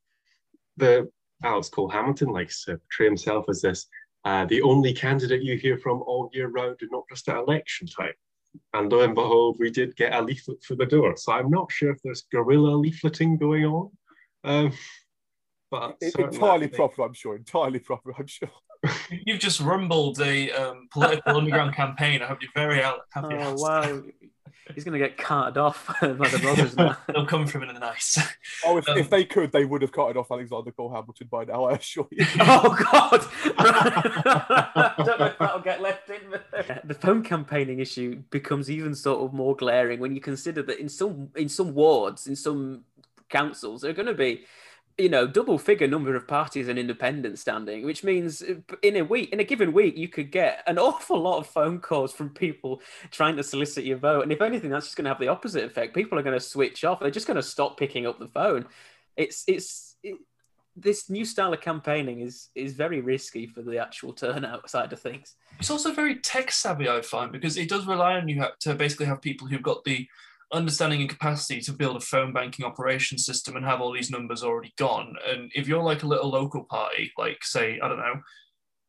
[0.78, 1.11] the
[1.45, 3.86] Alex Cole Hamilton likes to portray himself as this
[4.24, 7.86] uh, the only candidate you hear from all year round and not just at election
[7.86, 8.12] time.
[8.72, 11.16] And lo and behold, we did get a leaflet for the door.
[11.16, 13.91] So I'm not sure if there's guerrilla leafleting going on.
[14.45, 14.72] Um,
[15.71, 17.37] but entirely proper, I'm sure.
[17.37, 18.51] Entirely proper, I'm sure.
[19.27, 22.23] You've just rumbled a um, political underground campaign.
[22.23, 23.01] I hope you're very happy.
[23.16, 24.03] Oh, wow.
[24.75, 26.97] He's going to get carted off by the brothers now.
[27.09, 28.18] They'll come from in the nice.
[28.64, 31.45] Oh, if, um, if they could, they would have carted off Alexander Cole Hamilton by
[31.45, 32.25] now, I assure you.
[32.41, 33.27] oh, God!
[33.59, 36.21] I don't know if that'll get left in.
[36.31, 36.87] But...
[36.87, 40.89] The phone campaigning issue becomes even sort of more glaring when you consider that in
[40.89, 42.85] some in some wards, in some
[43.29, 44.45] councils, there are going to be
[45.01, 49.05] you know, double figure number of parties and independents standing, which means uh, in a
[49.05, 52.30] week, in a given week, you could get an awful lot of phone calls from
[52.30, 52.80] people
[53.11, 54.22] trying to solicit your vote.
[54.22, 55.94] And if anything, that's just going to have the opposite effect.
[55.94, 57.01] People are going to switch off.
[57.01, 58.66] They're just going to stop picking up the phone.
[59.16, 60.16] It's it's it,
[60.76, 65.01] this new style of campaigning is is very risky for the actual turnout side of
[65.01, 65.34] things.
[65.59, 68.74] It's also very tech savvy, I find, because it does rely on you uh, to
[68.74, 70.07] basically have people who've got the
[70.53, 74.42] understanding and capacity to build a phone banking operation system and have all these numbers
[74.42, 75.14] already gone.
[75.28, 78.20] And if you're like a little local party, like say, I don't know,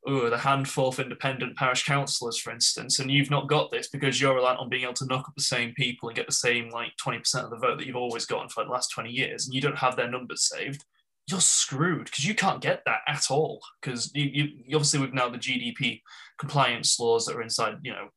[0.07, 4.19] oh, the handful of independent parish councillors, for instance, and you've not got this because
[4.19, 6.69] you're reliant on being able to knock up the same people and get the same
[6.69, 9.53] like 20% of the vote that you've always gotten for the last 20 years, and
[9.53, 10.83] you don't have their numbers saved,
[11.27, 13.61] you're screwed because you can't get that at all.
[13.81, 16.01] Because you, you, obviously with now the GDPR
[16.39, 18.09] compliance laws that are inside, you know,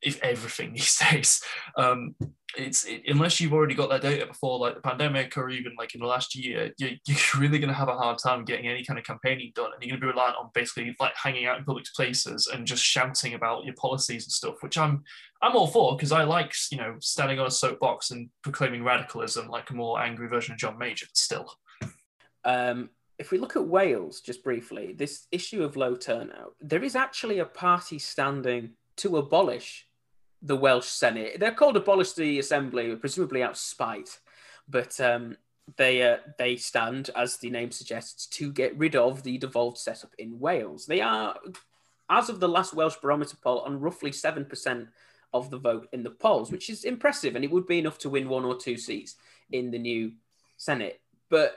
[0.00, 1.42] if everything these days,
[1.76, 2.14] um,
[2.56, 5.94] it's it, unless you've already got that data before like the pandemic or even like
[5.94, 8.84] in the last year you're, you're really going to have a hard time getting any
[8.84, 11.58] kind of campaigning done and you're going to be reliant on basically like hanging out
[11.58, 15.02] in public places and just shouting about your policies and stuff which i'm
[15.42, 19.48] i'm all for because i like you know standing on a soapbox and proclaiming radicalism
[19.48, 21.52] like a more angry version of john major still.
[22.44, 26.96] Um if we look at Wales just briefly, this issue of low turnout, there is
[26.96, 29.86] actually a party standing to abolish
[30.42, 31.38] the Welsh Senate.
[31.38, 34.18] They're called abolish the assembly, presumably out of spite,
[34.68, 35.36] but um,
[35.76, 40.10] they uh, they stand, as the name suggests, to get rid of the devolved setup
[40.18, 40.86] in Wales.
[40.86, 41.36] They are,
[42.10, 44.88] as of the last Welsh Barometer poll, on roughly seven percent
[45.32, 48.10] of the vote in the polls, which is impressive, and it would be enough to
[48.10, 49.16] win one or two seats
[49.50, 50.12] in the new
[50.56, 51.00] Senate.
[51.30, 51.56] But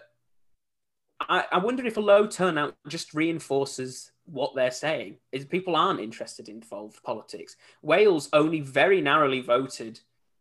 [1.19, 5.99] I, I wonder if a low turnout just reinforces what they're saying is people aren't
[5.99, 7.55] interested in involved politics.
[7.81, 9.99] Wales only very narrowly voted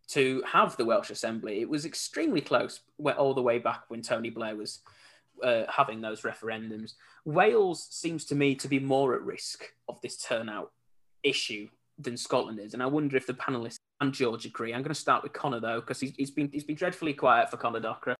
[0.08, 1.60] to have the Welsh Assembly.
[1.60, 2.80] It was extremely close
[3.16, 4.80] all the way back when Tony Blair was
[5.42, 6.94] uh, having those referendums.
[7.24, 10.72] Wales seems to me to be more at risk of this turnout
[11.22, 11.68] issue
[11.98, 14.74] than Scotland is, and I wonder if the panelists and George agree.
[14.74, 17.50] I'm going to start with Connor though, because he's, he's been he's been dreadfully quiet
[17.50, 18.14] for Connor Dockery.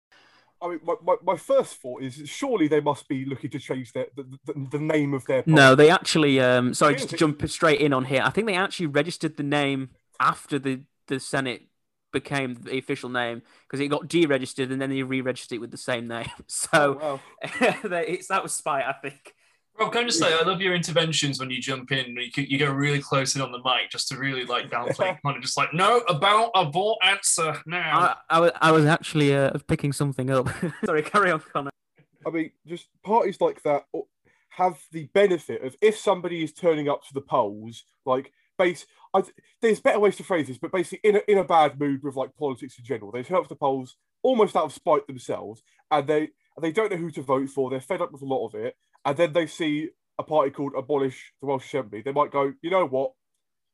[0.65, 3.93] I mean, my, my, my, first thought is surely they must be looking to change
[3.93, 5.43] their, the, the, the name of their.
[5.47, 6.41] No, they actually.
[6.41, 8.23] Um, sorry, just to jump straight in on here.
[8.25, 11.69] I think they actually registered the name after the the Senate
[12.15, 15.77] became the official name because it got deregistered and then they re-registered it with the
[15.77, 16.31] same name.
[16.47, 17.21] So oh, wow.
[18.01, 19.34] it's that was spite, I think.
[19.79, 22.17] Rob, can I just say I love your interventions when you jump in.
[22.17, 25.19] You, you go really close in on the mic just to really like downplay.
[25.21, 28.17] kind of just like no about a ball answer now.
[28.31, 30.49] I, I, I was actually uh, picking something up.
[30.85, 31.71] Sorry, carry on, Connor.
[32.25, 33.85] I mean, just parties like that
[34.51, 38.87] have the benefit of if somebody is turning up to the polls, like base.
[39.13, 39.23] I,
[39.61, 42.17] there's better ways to phrase this, but basically in a, in a bad mood with
[42.17, 45.63] like politics in general, they turn up to the polls almost out of spite themselves,
[45.91, 46.31] and they
[46.61, 47.71] they don't know who to vote for.
[47.71, 50.73] They're fed up with a lot of it, and then they see a party called
[50.77, 53.13] Abolish the Welsh Assembly, they might go, you know what,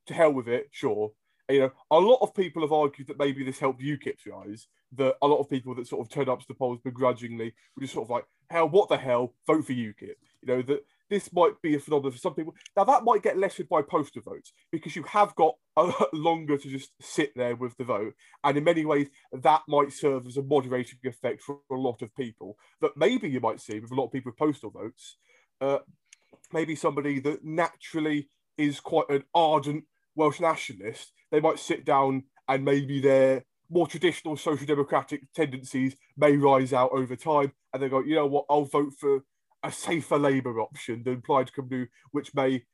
[0.07, 1.12] to hell with it, sure.
[1.49, 4.68] And, you know, a lot of people have argued that maybe this helped UKIP's rise.
[4.97, 7.83] That a lot of people that sort of turned up to the polls begrudgingly were
[7.83, 10.16] just sort of like, hell, what the hell, vote for UKIP.
[10.43, 12.54] You know, that this might be a phenomenon for some people.
[12.76, 16.56] Now that might get lessened by postal votes because you have got a lot longer
[16.56, 20.36] to just sit there with the vote, and in many ways that might serve as
[20.36, 22.56] a moderating effect for a lot of people.
[22.80, 25.16] That maybe you might see with a lot of people with postal votes,
[25.61, 25.78] uh,
[26.52, 29.84] maybe somebody that naturally is quite an ardent
[30.14, 36.36] Welsh nationalist, they might sit down and maybe their more traditional social democratic tendencies may
[36.36, 39.22] rise out over time, and they go, you know what, I'll vote for
[39.62, 42.64] a safer Labour option than Plaid Cymru, which may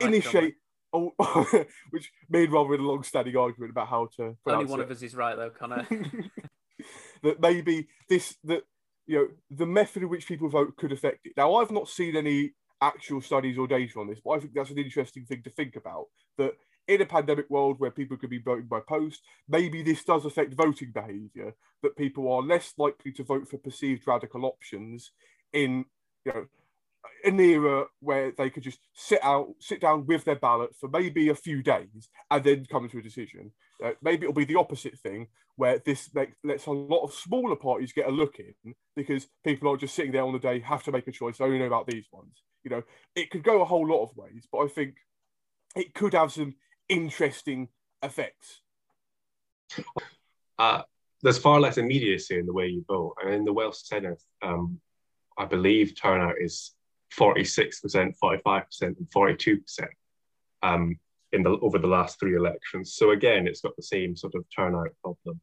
[0.00, 0.54] initiate.
[0.94, 1.12] Oh,
[1.90, 4.36] which made rather a long-standing argument about how to.
[4.46, 4.84] Only one it.
[4.84, 5.86] of us is right, though, Connor.
[7.22, 8.64] that maybe this that
[9.06, 11.32] you know, the method in which people vote could affect it.
[11.36, 14.70] Now, I've not seen any actual studies or data on this, but I think that's
[14.70, 16.06] an interesting thing to think about.
[16.38, 16.52] That
[16.88, 20.54] in a pandemic world where people could be voting by post, maybe this does affect
[20.54, 21.54] voting behaviour.
[21.82, 25.12] That people are less likely to vote for perceived radical options
[25.52, 25.84] in,
[26.24, 26.46] you know,
[27.24, 31.28] an era where they could just sit out, sit down with their ballot for maybe
[31.28, 33.52] a few days and then come to a decision.
[33.84, 37.56] Uh, maybe it'll be the opposite thing where this make, lets a lot of smaller
[37.56, 40.82] parties get a look in because people are just sitting there on the day, have
[40.84, 41.40] to make a choice.
[41.40, 42.42] I only know about these ones.
[42.64, 42.82] You know,
[43.14, 44.96] it could go a whole lot of ways, but I think
[45.76, 46.54] it could have some
[46.88, 47.68] interesting
[48.02, 48.62] effects.
[50.58, 50.82] Uh,
[51.22, 54.80] there's far less immediacy in the way you vote, and in the Welsh Senate, um,
[55.38, 56.74] I believe turnout is
[57.18, 59.88] 46%, 45%, and 42%
[60.62, 60.98] um,
[61.32, 62.94] in the over the last three elections.
[62.94, 65.40] So again, it's got the same sort of turnout problem.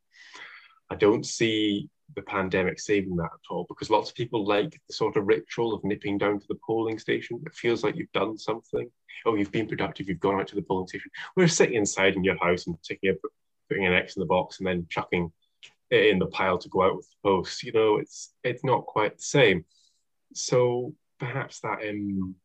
[0.90, 4.94] I don't see the pandemic saving that at all because lots of people like the
[4.94, 7.42] sort of ritual of nipping down to the polling station.
[7.46, 8.90] It feels like you've done something.
[9.26, 10.08] Oh, you've been productive.
[10.08, 11.12] You've gone out to the polling station.
[11.36, 13.14] We're sitting inside in your house and taking a,
[13.68, 15.32] putting an X in the box and then chucking
[15.92, 17.64] it in the pile to go out with the post.
[17.64, 19.66] You know, it's it's not quite the same.
[20.34, 22.36] So perhaps that um,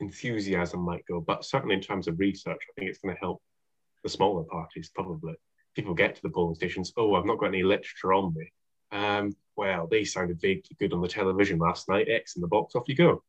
[0.00, 3.42] enthusiasm might go, but certainly in terms of research, I think it's going to help
[4.02, 5.34] the smaller parties probably.
[5.74, 6.92] People get to the polling stations.
[6.96, 8.52] Oh, I've not got any literature on me.
[8.90, 12.08] Um, well, they sounded vaguely good on the television last night.
[12.10, 13.22] X in the box, off you go.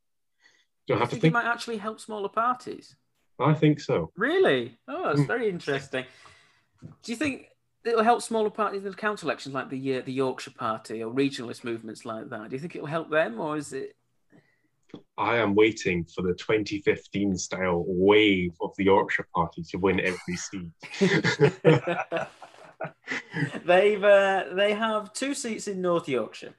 [0.86, 1.32] Don't have to think.
[1.32, 2.96] It might actually help smaller parties.
[3.38, 4.12] I think so.
[4.16, 4.76] Really?
[4.86, 6.04] Oh, that's very interesting.
[7.02, 7.48] Do you think
[7.84, 11.12] it'll help smaller parties in the council elections, like the uh, the Yorkshire Party or
[11.12, 12.50] regionalist movements like that?
[12.50, 13.96] Do you think it'll help them, or is it?
[15.18, 20.36] I am waiting for the 2015 style wave of the Yorkshire Party to win every
[20.36, 20.70] seat.
[23.64, 26.54] They've uh, they have two seats in North Yorkshire.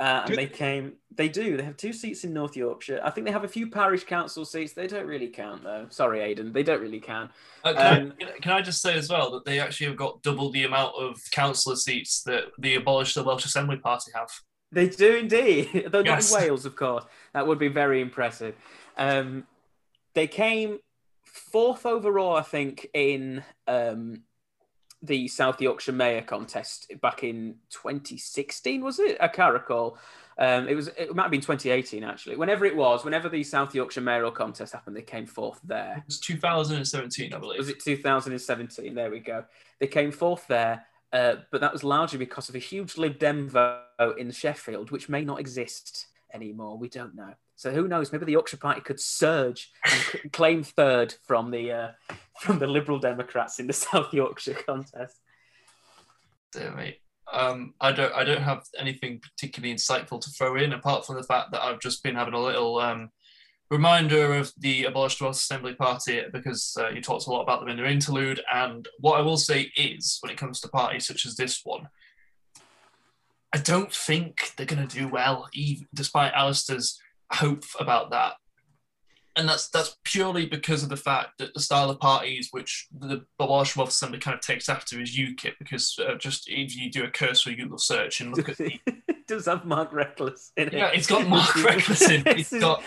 [0.00, 0.94] Uh, and they came.
[1.14, 1.56] They do.
[1.56, 3.00] They have two seats in North Yorkshire.
[3.04, 4.72] I think they have a few parish council seats.
[4.72, 5.86] They don't really count, though.
[5.88, 6.52] Sorry, Aidan.
[6.52, 7.30] They don't really count.
[7.62, 10.20] Uh, can, um, I, can, I, just say as well that they actually have got
[10.22, 14.30] double the amount of councillor seats that the abolished the Welsh Assembly Party have.
[14.72, 15.86] They do indeed.
[15.90, 16.32] Though yes.
[16.32, 17.04] not in Wales, of course.
[17.32, 18.56] That would be very impressive.
[18.98, 19.46] Um,
[20.14, 20.78] they came
[21.24, 24.22] fourth overall, I think, in um,
[25.04, 29.16] the South Yorkshire Mayor contest back in 2016, was it?
[29.20, 29.98] I can't recall.
[30.38, 30.88] Um, it was.
[30.88, 32.36] It might have been 2018 actually.
[32.36, 35.98] Whenever it was, whenever the South Yorkshire mayoral contest happened, they came fourth there.
[35.98, 37.58] It was 2017, I believe.
[37.58, 38.94] Was it 2017?
[38.94, 39.44] There we go.
[39.78, 43.48] They came fourth there, uh, but that was largely because of a huge Lib Dem
[43.48, 46.78] vote in Sheffield, which may not exist anymore.
[46.78, 47.34] We don't know.
[47.56, 48.12] So who knows?
[48.12, 51.88] Maybe the Yorkshire Party could surge and claim third from the uh,
[52.40, 55.20] from the Liberal Democrats in the South Yorkshire contest.
[56.52, 56.98] Dear me.
[57.32, 61.22] Um, I don't I don't have anything particularly insightful to throw in apart from the
[61.22, 63.10] fact that I've just been having a little um,
[63.70, 67.70] reminder of the abolished Welsh Assembly Party because uh, you talked a lot about them
[67.70, 68.40] in their interlude.
[68.52, 71.88] And what I will say is, when it comes to parties such as this one,
[73.52, 76.98] I don't think they're going to do well, even despite Alistair's
[77.32, 78.34] hope about that
[79.36, 83.24] and that's that's purely because of the fact that the style of parties which the
[83.38, 85.54] Welsh Assembly kind of takes after is UKIP.
[85.58, 88.78] Because uh, just if you do a cursory Google search and look at the
[89.26, 90.74] does have Mark Reckless in it.
[90.74, 92.22] Yeah, it's got Mark Reckless in.
[92.26, 92.82] It's got.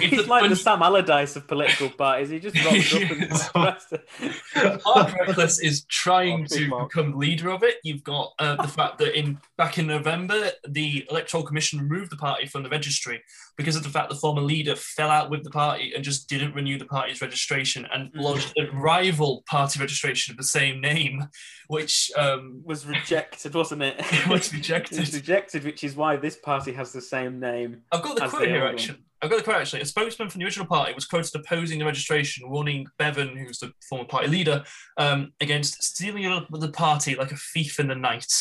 [0.00, 2.30] He's like the Sam Allardyce of political parties.
[2.30, 2.94] He just drops
[3.54, 4.00] up
[4.54, 6.90] and Mark Reckless is trying to Mark.
[6.90, 7.76] become leader of it.
[7.84, 12.16] You've got uh, the fact that in back in November, the Electoral Commission removed the
[12.16, 13.22] party from the registry
[13.56, 16.54] because of the fact the former leader fell out with the party and just didn't
[16.54, 18.20] renew the party's registration and mm.
[18.20, 21.28] lodged a rival party registration of the same name,
[21.68, 23.96] which um, was rejected, wasn't it?
[23.98, 24.98] it was rejected.
[24.98, 27.82] it was rejected, which is why this party has the same name.
[27.92, 28.98] I've got the quote here, actually.
[29.22, 29.80] I've got the quote actually.
[29.80, 33.72] A spokesman from the original party was quoted opposing the registration, warning Bevan, who's the
[33.88, 34.62] former party leader,
[34.98, 38.32] um, against stealing the party like a thief in the night.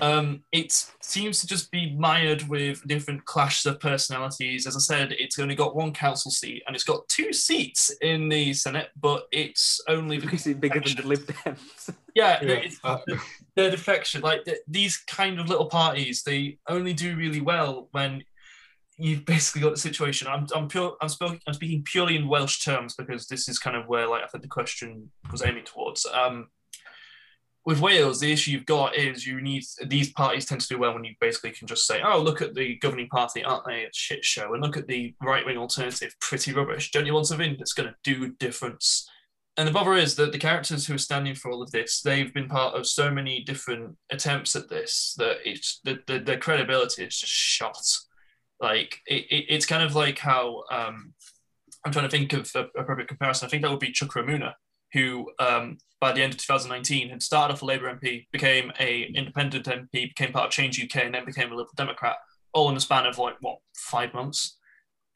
[0.00, 4.66] Um, it seems to just be mired with different clashes of personalities.
[4.66, 8.28] As I said, it's only got one council seat and it's got two seats in
[8.28, 11.94] the Senate, but it's only because it's bigger than the Lib Dems.
[12.16, 12.52] Yeah, yeah.
[12.52, 12.98] It's, uh,
[13.56, 14.22] they're defection.
[14.22, 18.22] Like these kind of little parties, they only do really well when
[18.96, 20.28] you've basically got the situation.
[20.28, 20.96] I'm I'm pure.
[21.00, 21.40] I'm speaking.
[21.48, 24.42] I'm speaking purely in Welsh terms because this is kind of where like I think
[24.42, 26.06] the question was aiming towards.
[26.06, 26.50] Um,
[27.66, 30.92] with Wales, the issue you've got is you need these parties tend to do well
[30.92, 33.90] when you basically can just say, "Oh, look at the governing party, aren't they a
[33.92, 36.90] shit show?" And look at the right wing alternative, pretty rubbish.
[36.90, 39.08] Don't you want something that's going to do difference?
[39.56, 42.34] And the bother is that the characters who are standing for all of this, they've
[42.34, 47.04] been part of so many different attempts at this that it's the, the, their credibility
[47.04, 47.78] is just shot.
[48.60, 51.14] Like it, it, it's kind of like how um,
[51.84, 53.46] I'm trying to think of a appropriate comparison.
[53.46, 54.54] I think that would be Chuka Umunna,
[54.92, 59.04] who um, by the end of 2019 had started off a Labour MP, became a
[59.14, 62.16] independent MP, became part of Change UK, and then became a Liberal Democrat,
[62.52, 64.58] all in the span of like what five months.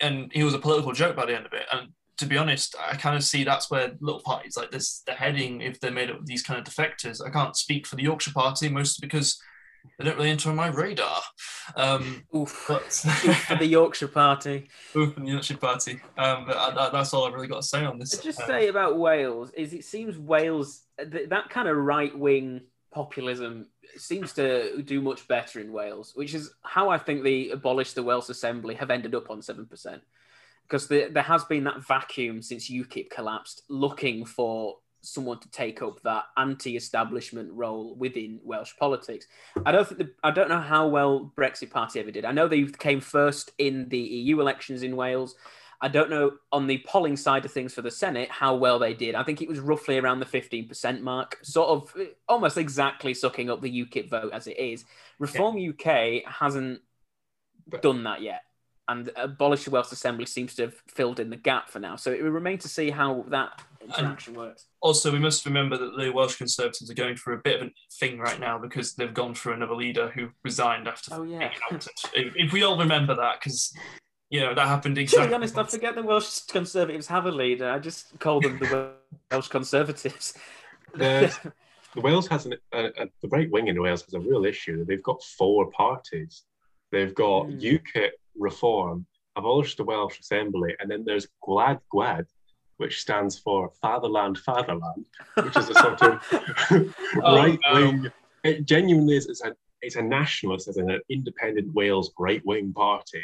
[0.00, 1.66] And he was a political joke by the end of it.
[1.70, 5.14] And to be honest, I kind of see that's where little parties like this, they're
[5.14, 7.20] heading if they're made up of these kind of defectors.
[7.22, 9.38] I can't speak for the Yorkshire Party, mostly because
[9.98, 11.20] they don't really enter on my radar.
[11.76, 14.68] Um, oof, but, for the Yorkshire Party.
[14.96, 16.00] Oof for the Yorkshire Party.
[16.16, 18.18] Um, but I, I, that's all I've really got to say on this.
[18.18, 22.62] Just uh, say about Wales is it seems Wales that kind of right wing
[22.92, 23.66] populism
[23.96, 28.02] seems to do much better in Wales, which is how I think the abolished the
[28.02, 30.02] Welsh Assembly have ended up on seven percent,
[30.62, 35.82] because the, there has been that vacuum since UKIP collapsed, looking for someone to take
[35.82, 39.26] up that anti-establishment role within Welsh politics.
[39.64, 42.24] I don't think the, I don't know how well Brexit Party ever did.
[42.24, 45.34] I know they came first in the EU elections in Wales.
[45.80, 48.94] I don't know on the polling side of things for the Senate how well they
[48.94, 49.14] did.
[49.14, 51.94] I think it was roughly around the 15% mark, sort of
[52.28, 54.84] almost exactly sucking up the UKIP vote as it is.
[55.20, 56.80] Reform UK hasn't
[57.80, 58.42] done that yet.
[58.88, 61.96] And Abolish the Welsh Assembly seems to have filled in the gap for now.
[61.96, 63.62] So it will remain to see how that
[63.96, 64.66] interaction works.
[64.80, 67.72] Also, we must remember that the Welsh Conservatives are going through a bit of a
[67.98, 71.50] thing right now because they've gone through another leader who resigned after Oh, yeah.
[71.70, 71.88] if,
[72.36, 73.74] if we all remember that, because
[74.30, 75.28] you know that happened To exactly.
[75.28, 77.70] be honest, I forget the Welsh Conservatives have a leader.
[77.70, 78.92] I just call them the
[79.30, 80.34] Welsh Conservatives.
[80.94, 81.38] There's-
[81.94, 84.84] the Wales has an, a, a, the right wing in Wales has a real issue.
[84.84, 86.42] They've got four parties.
[86.92, 87.58] They've got Hmm.
[87.58, 92.26] UKIP, Reform, Abolish the Welsh Assembly, and then there's Gwlad Gwed,
[92.78, 95.04] which stands for Fatherland, Fatherland,
[95.34, 96.22] which is a sort of
[97.22, 97.74] Oh, right no.
[97.74, 98.12] wing.
[98.44, 102.72] It genuinely is it's a, it's a nationalist, as in an independent Wales right wing
[102.72, 103.22] party.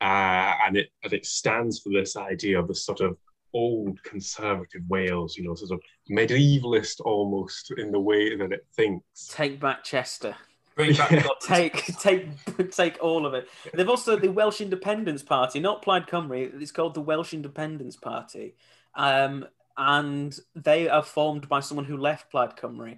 [0.00, 3.16] Uh, and it and it stands for this idea of this sort of
[3.54, 9.28] old conservative Wales, you know, sort of medievalist almost in the way that it thinks.
[9.28, 10.34] Take back Chester.
[10.74, 11.26] Bring back Yeah.
[11.42, 12.26] Take, take,
[12.70, 13.48] take all of it.
[13.74, 16.60] They've also the Welsh Independence Party, not Plaid Cymru.
[16.60, 18.54] It's called the Welsh Independence Party,
[18.94, 19.46] um,
[19.76, 22.96] and they are formed by someone who left Plaid Cymru.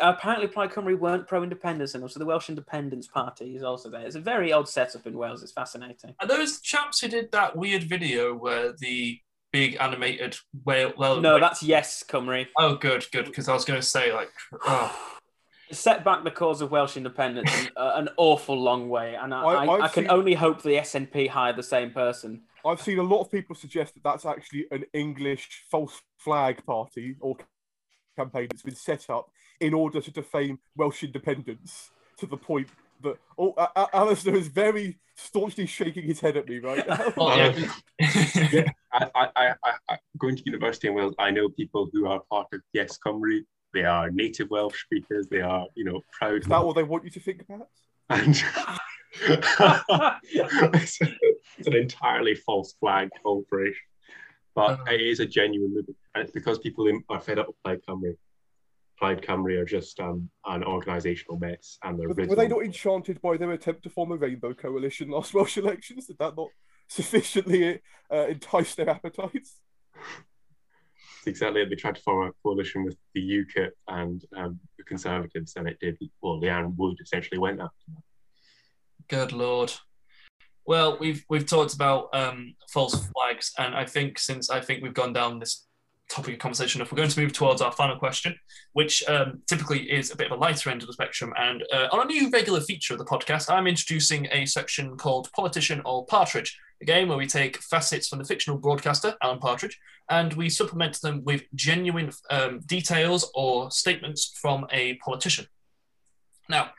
[0.00, 4.06] Apparently, Plaid Cymru weren't pro-independence enough, so the Welsh Independence Party is also there.
[4.06, 5.42] It's a very odd setup in Wales.
[5.42, 6.14] It's fascinating.
[6.20, 9.20] Are those chaps who did that weird video where the
[9.52, 10.92] big animated whale?
[10.96, 12.46] Well, No, that's yes, Cymru.
[12.58, 14.30] oh, good, good, because I was going to say like,
[14.66, 15.18] oh,
[15.72, 19.42] set back the cause of Welsh independence an, uh, an awful long way, and I,
[19.42, 22.42] I- I, I've can seen- only hope the SNP hire the same person.
[22.66, 27.16] I've seen a lot of people suggest that that's actually an English false flag party
[27.20, 27.36] or
[28.16, 32.68] campaign that's been set up in order to defame Welsh independence to the point
[33.02, 37.12] that oh, uh, Alistair is very staunchly shaking his head at me right now.
[37.16, 37.70] well, yeah.
[38.52, 42.06] Yeah, I, I, I, I, I, going to university in Wales, I know people who
[42.06, 43.40] are part of Yes Cymru.
[43.74, 45.26] They are native Welsh speakers.
[45.28, 46.40] They are, you know, proud.
[46.42, 47.68] is that what they want you to think about?
[48.08, 48.40] And
[50.74, 50.98] it's,
[51.58, 53.76] it's an entirely false flag operation.
[54.54, 54.92] But Uh.
[54.92, 55.96] it is a genuine movement.
[56.14, 58.16] And it's because people in- are fed up with Plaid Cymru.
[59.00, 63.20] Plaid Cymru are just um, an organisational mess and they're Were, were they not enchanted
[63.20, 66.06] by their attempt to form a rainbow coalition last Welsh elections?
[66.06, 66.48] Did that not
[66.88, 67.80] sufficiently
[68.12, 69.56] uh, entice their appetites?
[71.26, 71.64] Exactly.
[71.64, 75.78] They tried to form a coalition with the UKIP and um, the Conservatives, and it
[75.80, 75.98] did.
[76.22, 78.02] Well, Leanne Wood essentially went after that.
[79.08, 79.72] Good lord.
[80.66, 84.94] Well, we've we've talked about um, false flags, and I think since I think we've
[84.94, 85.66] gone down this
[86.10, 88.36] topic of conversation, if we're going to move towards our final question,
[88.72, 91.88] which um, typically is a bit of a lighter end of the spectrum, and uh,
[91.92, 96.06] on a new regular feature of the podcast, I'm introducing a section called Politician or
[96.06, 99.78] Partridge, a game where we take facets from the fictional broadcaster Alan Partridge,
[100.10, 105.46] and we supplement them with genuine um, details or statements from a politician.
[106.48, 106.70] Now,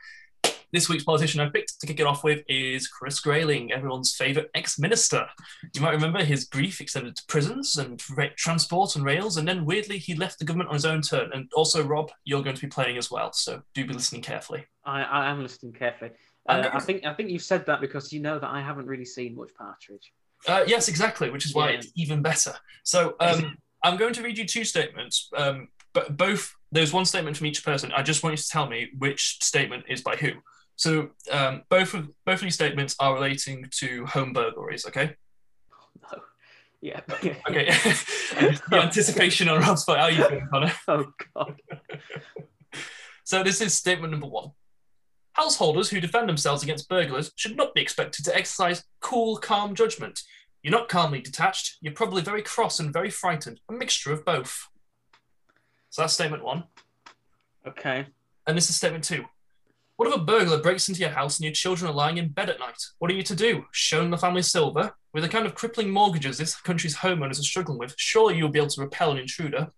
[0.72, 4.48] this week's politician I picked to kick it off with is Chris Grayling, everyone's favourite
[4.54, 5.26] ex-minister.
[5.74, 9.64] You might remember his brief extended to prisons and ra- transport and rails, and then
[9.64, 11.30] weirdly he left the government on his own turn.
[11.32, 14.64] And also, Rob, you're going to be playing as well, so do be listening carefully.
[14.84, 16.10] I, I am listening carefully.
[16.48, 19.04] Uh, I think I think you've said that because you know that I haven't really
[19.04, 20.12] seen much Partridge.
[20.46, 21.78] Uh, yes, exactly, which is why Yeah.
[21.78, 22.54] it's even better.
[22.84, 27.36] So um, I'm going to read you two statements, um, but both there's one statement
[27.36, 27.90] from each person.
[27.92, 30.30] I just want you to tell me which statement is by who.
[30.76, 34.86] So um, both of both of these statements are relating to home burglaries.
[34.86, 35.16] Okay.
[36.02, 36.20] No.
[36.82, 37.00] Yeah.
[37.10, 37.34] Okay.
[38.70, 39.98] the anticipation on Rob's part.
[39.98, 40.72] How are you feeling, Connor?
[40.88, 41.58] oh God.
[43.24, 44.50] So this is statement number one.
[45.32, 50.20] Householders who defend themselves against burglars should not be expected to exercise cool, calm judgment.
[50.62, 51.78] You're not calmly detached.
[51.80, 53.58] You're probably very cross and very frightened.
[53.68, 54.68] A mixture of both.
[55.90, 56.64] So that's statement one.
[57.66, 58.06] Okay.
[58.46, 59.24] And this is statement two.
[59.96, 62.50] What if a burglar breaks into your house and your children are lying in bed
[62.50, 62.82] at night?
[62.98, 63.64] What are you to do?
[63.72, 64.94] Show them the family silver?
[65.14, 68.58] With the kind of crippling mortgages this country's homeowners are struggling with, surely you'll be
[68.58, 69.70] able to repel an intruder.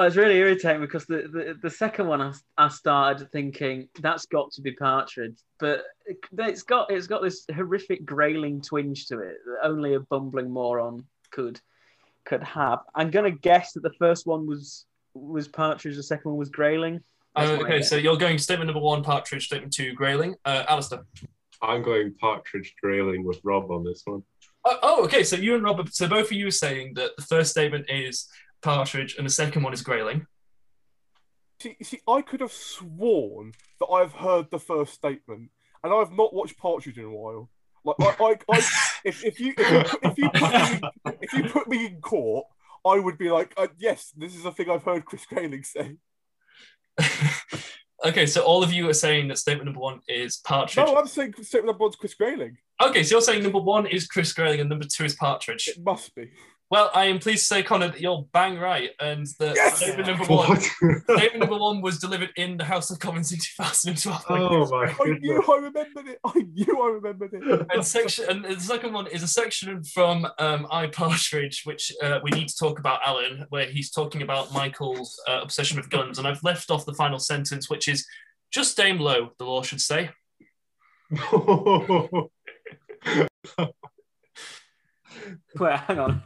[0.00, 4.26] I was really irritating because the, the, the second one I, I started thinking that's
[4.26, 9.18] got to be Partridge, but it, it's got it's got this horrific grayling twinge to
[9.18, 11.60] it that only a bumbling moron could
[12.24, 12.80] could have.
[12.94, 17.02] I'm gonna guess that the first one was was Partridge, the second one was grayling.
[17.36, 17.88] That's Uh, okay, guess.
[17.88, 20.34] so you're going statement number one, Partridge, statement two, Grayling.
[20.44, 21.04] Uh, Alistair.
[21.62, 24.22] I'm going Partridge Grayling with Rob on this one.
[24.64, 25.24] Oh, oh, okay.
[25.24, 28.28] So you and Rob, so both of you are saying that the first statement is
[28.62, 30.26] Partridge and the second one is Grayling.
[31.60, 35.50] See, see, I could have sworn that I've heard the first statement,
[35.84, 37.50] and I've not watched Partridge in a while.
[37.84, 38.58] Like, I, I, I
[39.04, 42.46] if, if you if you, if you put me if you put me in court,
[42.86, 45.96] I would be like, uh, yes, this is a thing I've heard Chris Grayling say.
[48.04, 50.86] okay, so all of you are saying that statement number one is Partridge.
[50.86, 52.56] No, I'm saying statement number one's Chris Grayling.
[52.82, 55.68] Okay, so you're saying number one is Chris Grayling and number two is Partridge.
[55.68, 56.30] It must be.
[56.70, 59.78] Well, I am pleased to say, Connor, that you're bang right, and that Yes!
[59.78, 60.62] statement number one, What?
[60.62, 64.24] statement number one was delivered in the House of Commons in 2012.
[64.30, 65.18] oh my I goodness.
[65.20, 66.20] knew I remembered it.
[66.24, 67.66] I knew I remembered it.
[67.74, 72.20] and section and the second one is a section from um, I Partridge, which uh,
[72.22, 76.20] we need to talk about Alan, where he's talking about Michael's uh, obsession with guns,
[76.20, 78.06] and I've left off the final sentence, which is
[78.52, 79.32] just aim low.
[79.38, 80.10] The law should say.
[85.58, 86.22] Wait, hang on.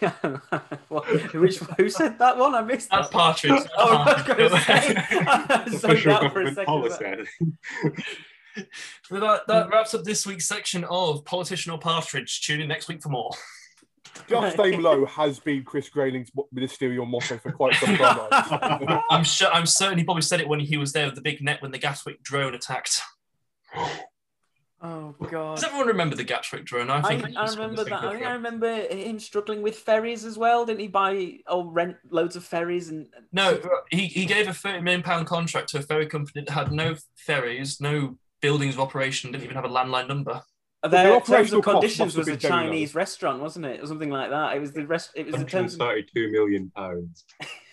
[0.88, 2.54] what, which, who said that one?
[2.54, 3.16] I missed That's that.
[3.16, 3.50] Partridge.
[3.52, 4.36] That's Oh, I was Partridge.
[4.36, 4.96] going to say.
[5.26, 6.66] I zoned for a government second.
[6.66, 7.24] policy.
[9.02, 12.40] So that, that wraps up this week's section of Politician or Partridge.
[12.42, 13.32] Tune in next week for more.
[14.28, 19.02] Just aim low has been Chris Grayling's ministerial motto for quite some time.
[19.10, 19.48] I'm sure.
[19.52, 21.72] I'm certain he probably said it when he was there with the big net when
[21.72, 23.00] the Gatwick drone attacked.
[24.86, 25.54] Oh god.
[25.54, 26.90] Does everyone remember the Gatwick drone?
[26.90, 28.04] I I, think I remember that.
[28.04, 30.66] I think I remember him struggling with ferries as well.
[30.66, 33.58] Didn't he buy or rent loads of ferries and No,
[33.90, 36.96] he, he gave a thirty million pound contract to a ferry company that had no
[37.16, 40.42] ferries, no buildings of operation, didn't even have a landline number.
[40.82, 42.60] their their terms operational and conditions was a been very low.
[42.64, 44.54] Chinese restaurant, wasn't it, or something like that?
[44.54, 45.12] It was the rest.
[45.14, 45.72] It was the terms.
[45.72, 47.24] and- 132 million pounds.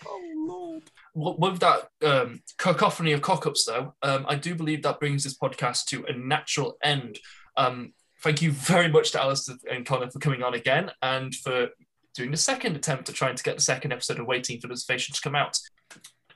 [0.08, 0.71] oh Lord.
[1.14, 5.86] With that um, cacophony of cock-ups, though, um, I do believe that brings this podcast
[5.88, 7.20] to a natural end.
[7.58, 7.94] Um,
[8.24, 11.70] thank you very much to Alistair and Connor for coming on again and for
[12.16, 14.78] doing the second attempt at trying to get the second episode of Waiting for the
[14.78, 15.58] Station to come out.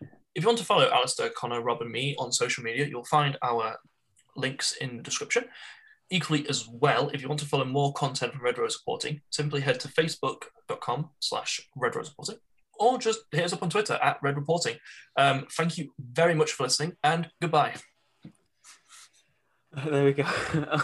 [0.01, 3.37] If you want to follow Alistair, Connor, Rob, and me on social media, you'll find
[3.41, 3.77] our
[4.35, 5.45] links in the description.
[6.09, 9.61] Equally as well, if you want to follow more content from Red Rose Reporting, simply
[9.61, 12.39] head to facebook.com slash Red Rose Reporting
[12.79, 14.77] or just hit us up on Twitter at Red Reporting.
[15.17, 17.75] Um, thank you very much for listening and goodbye.
[19.85, 20.23] There we go.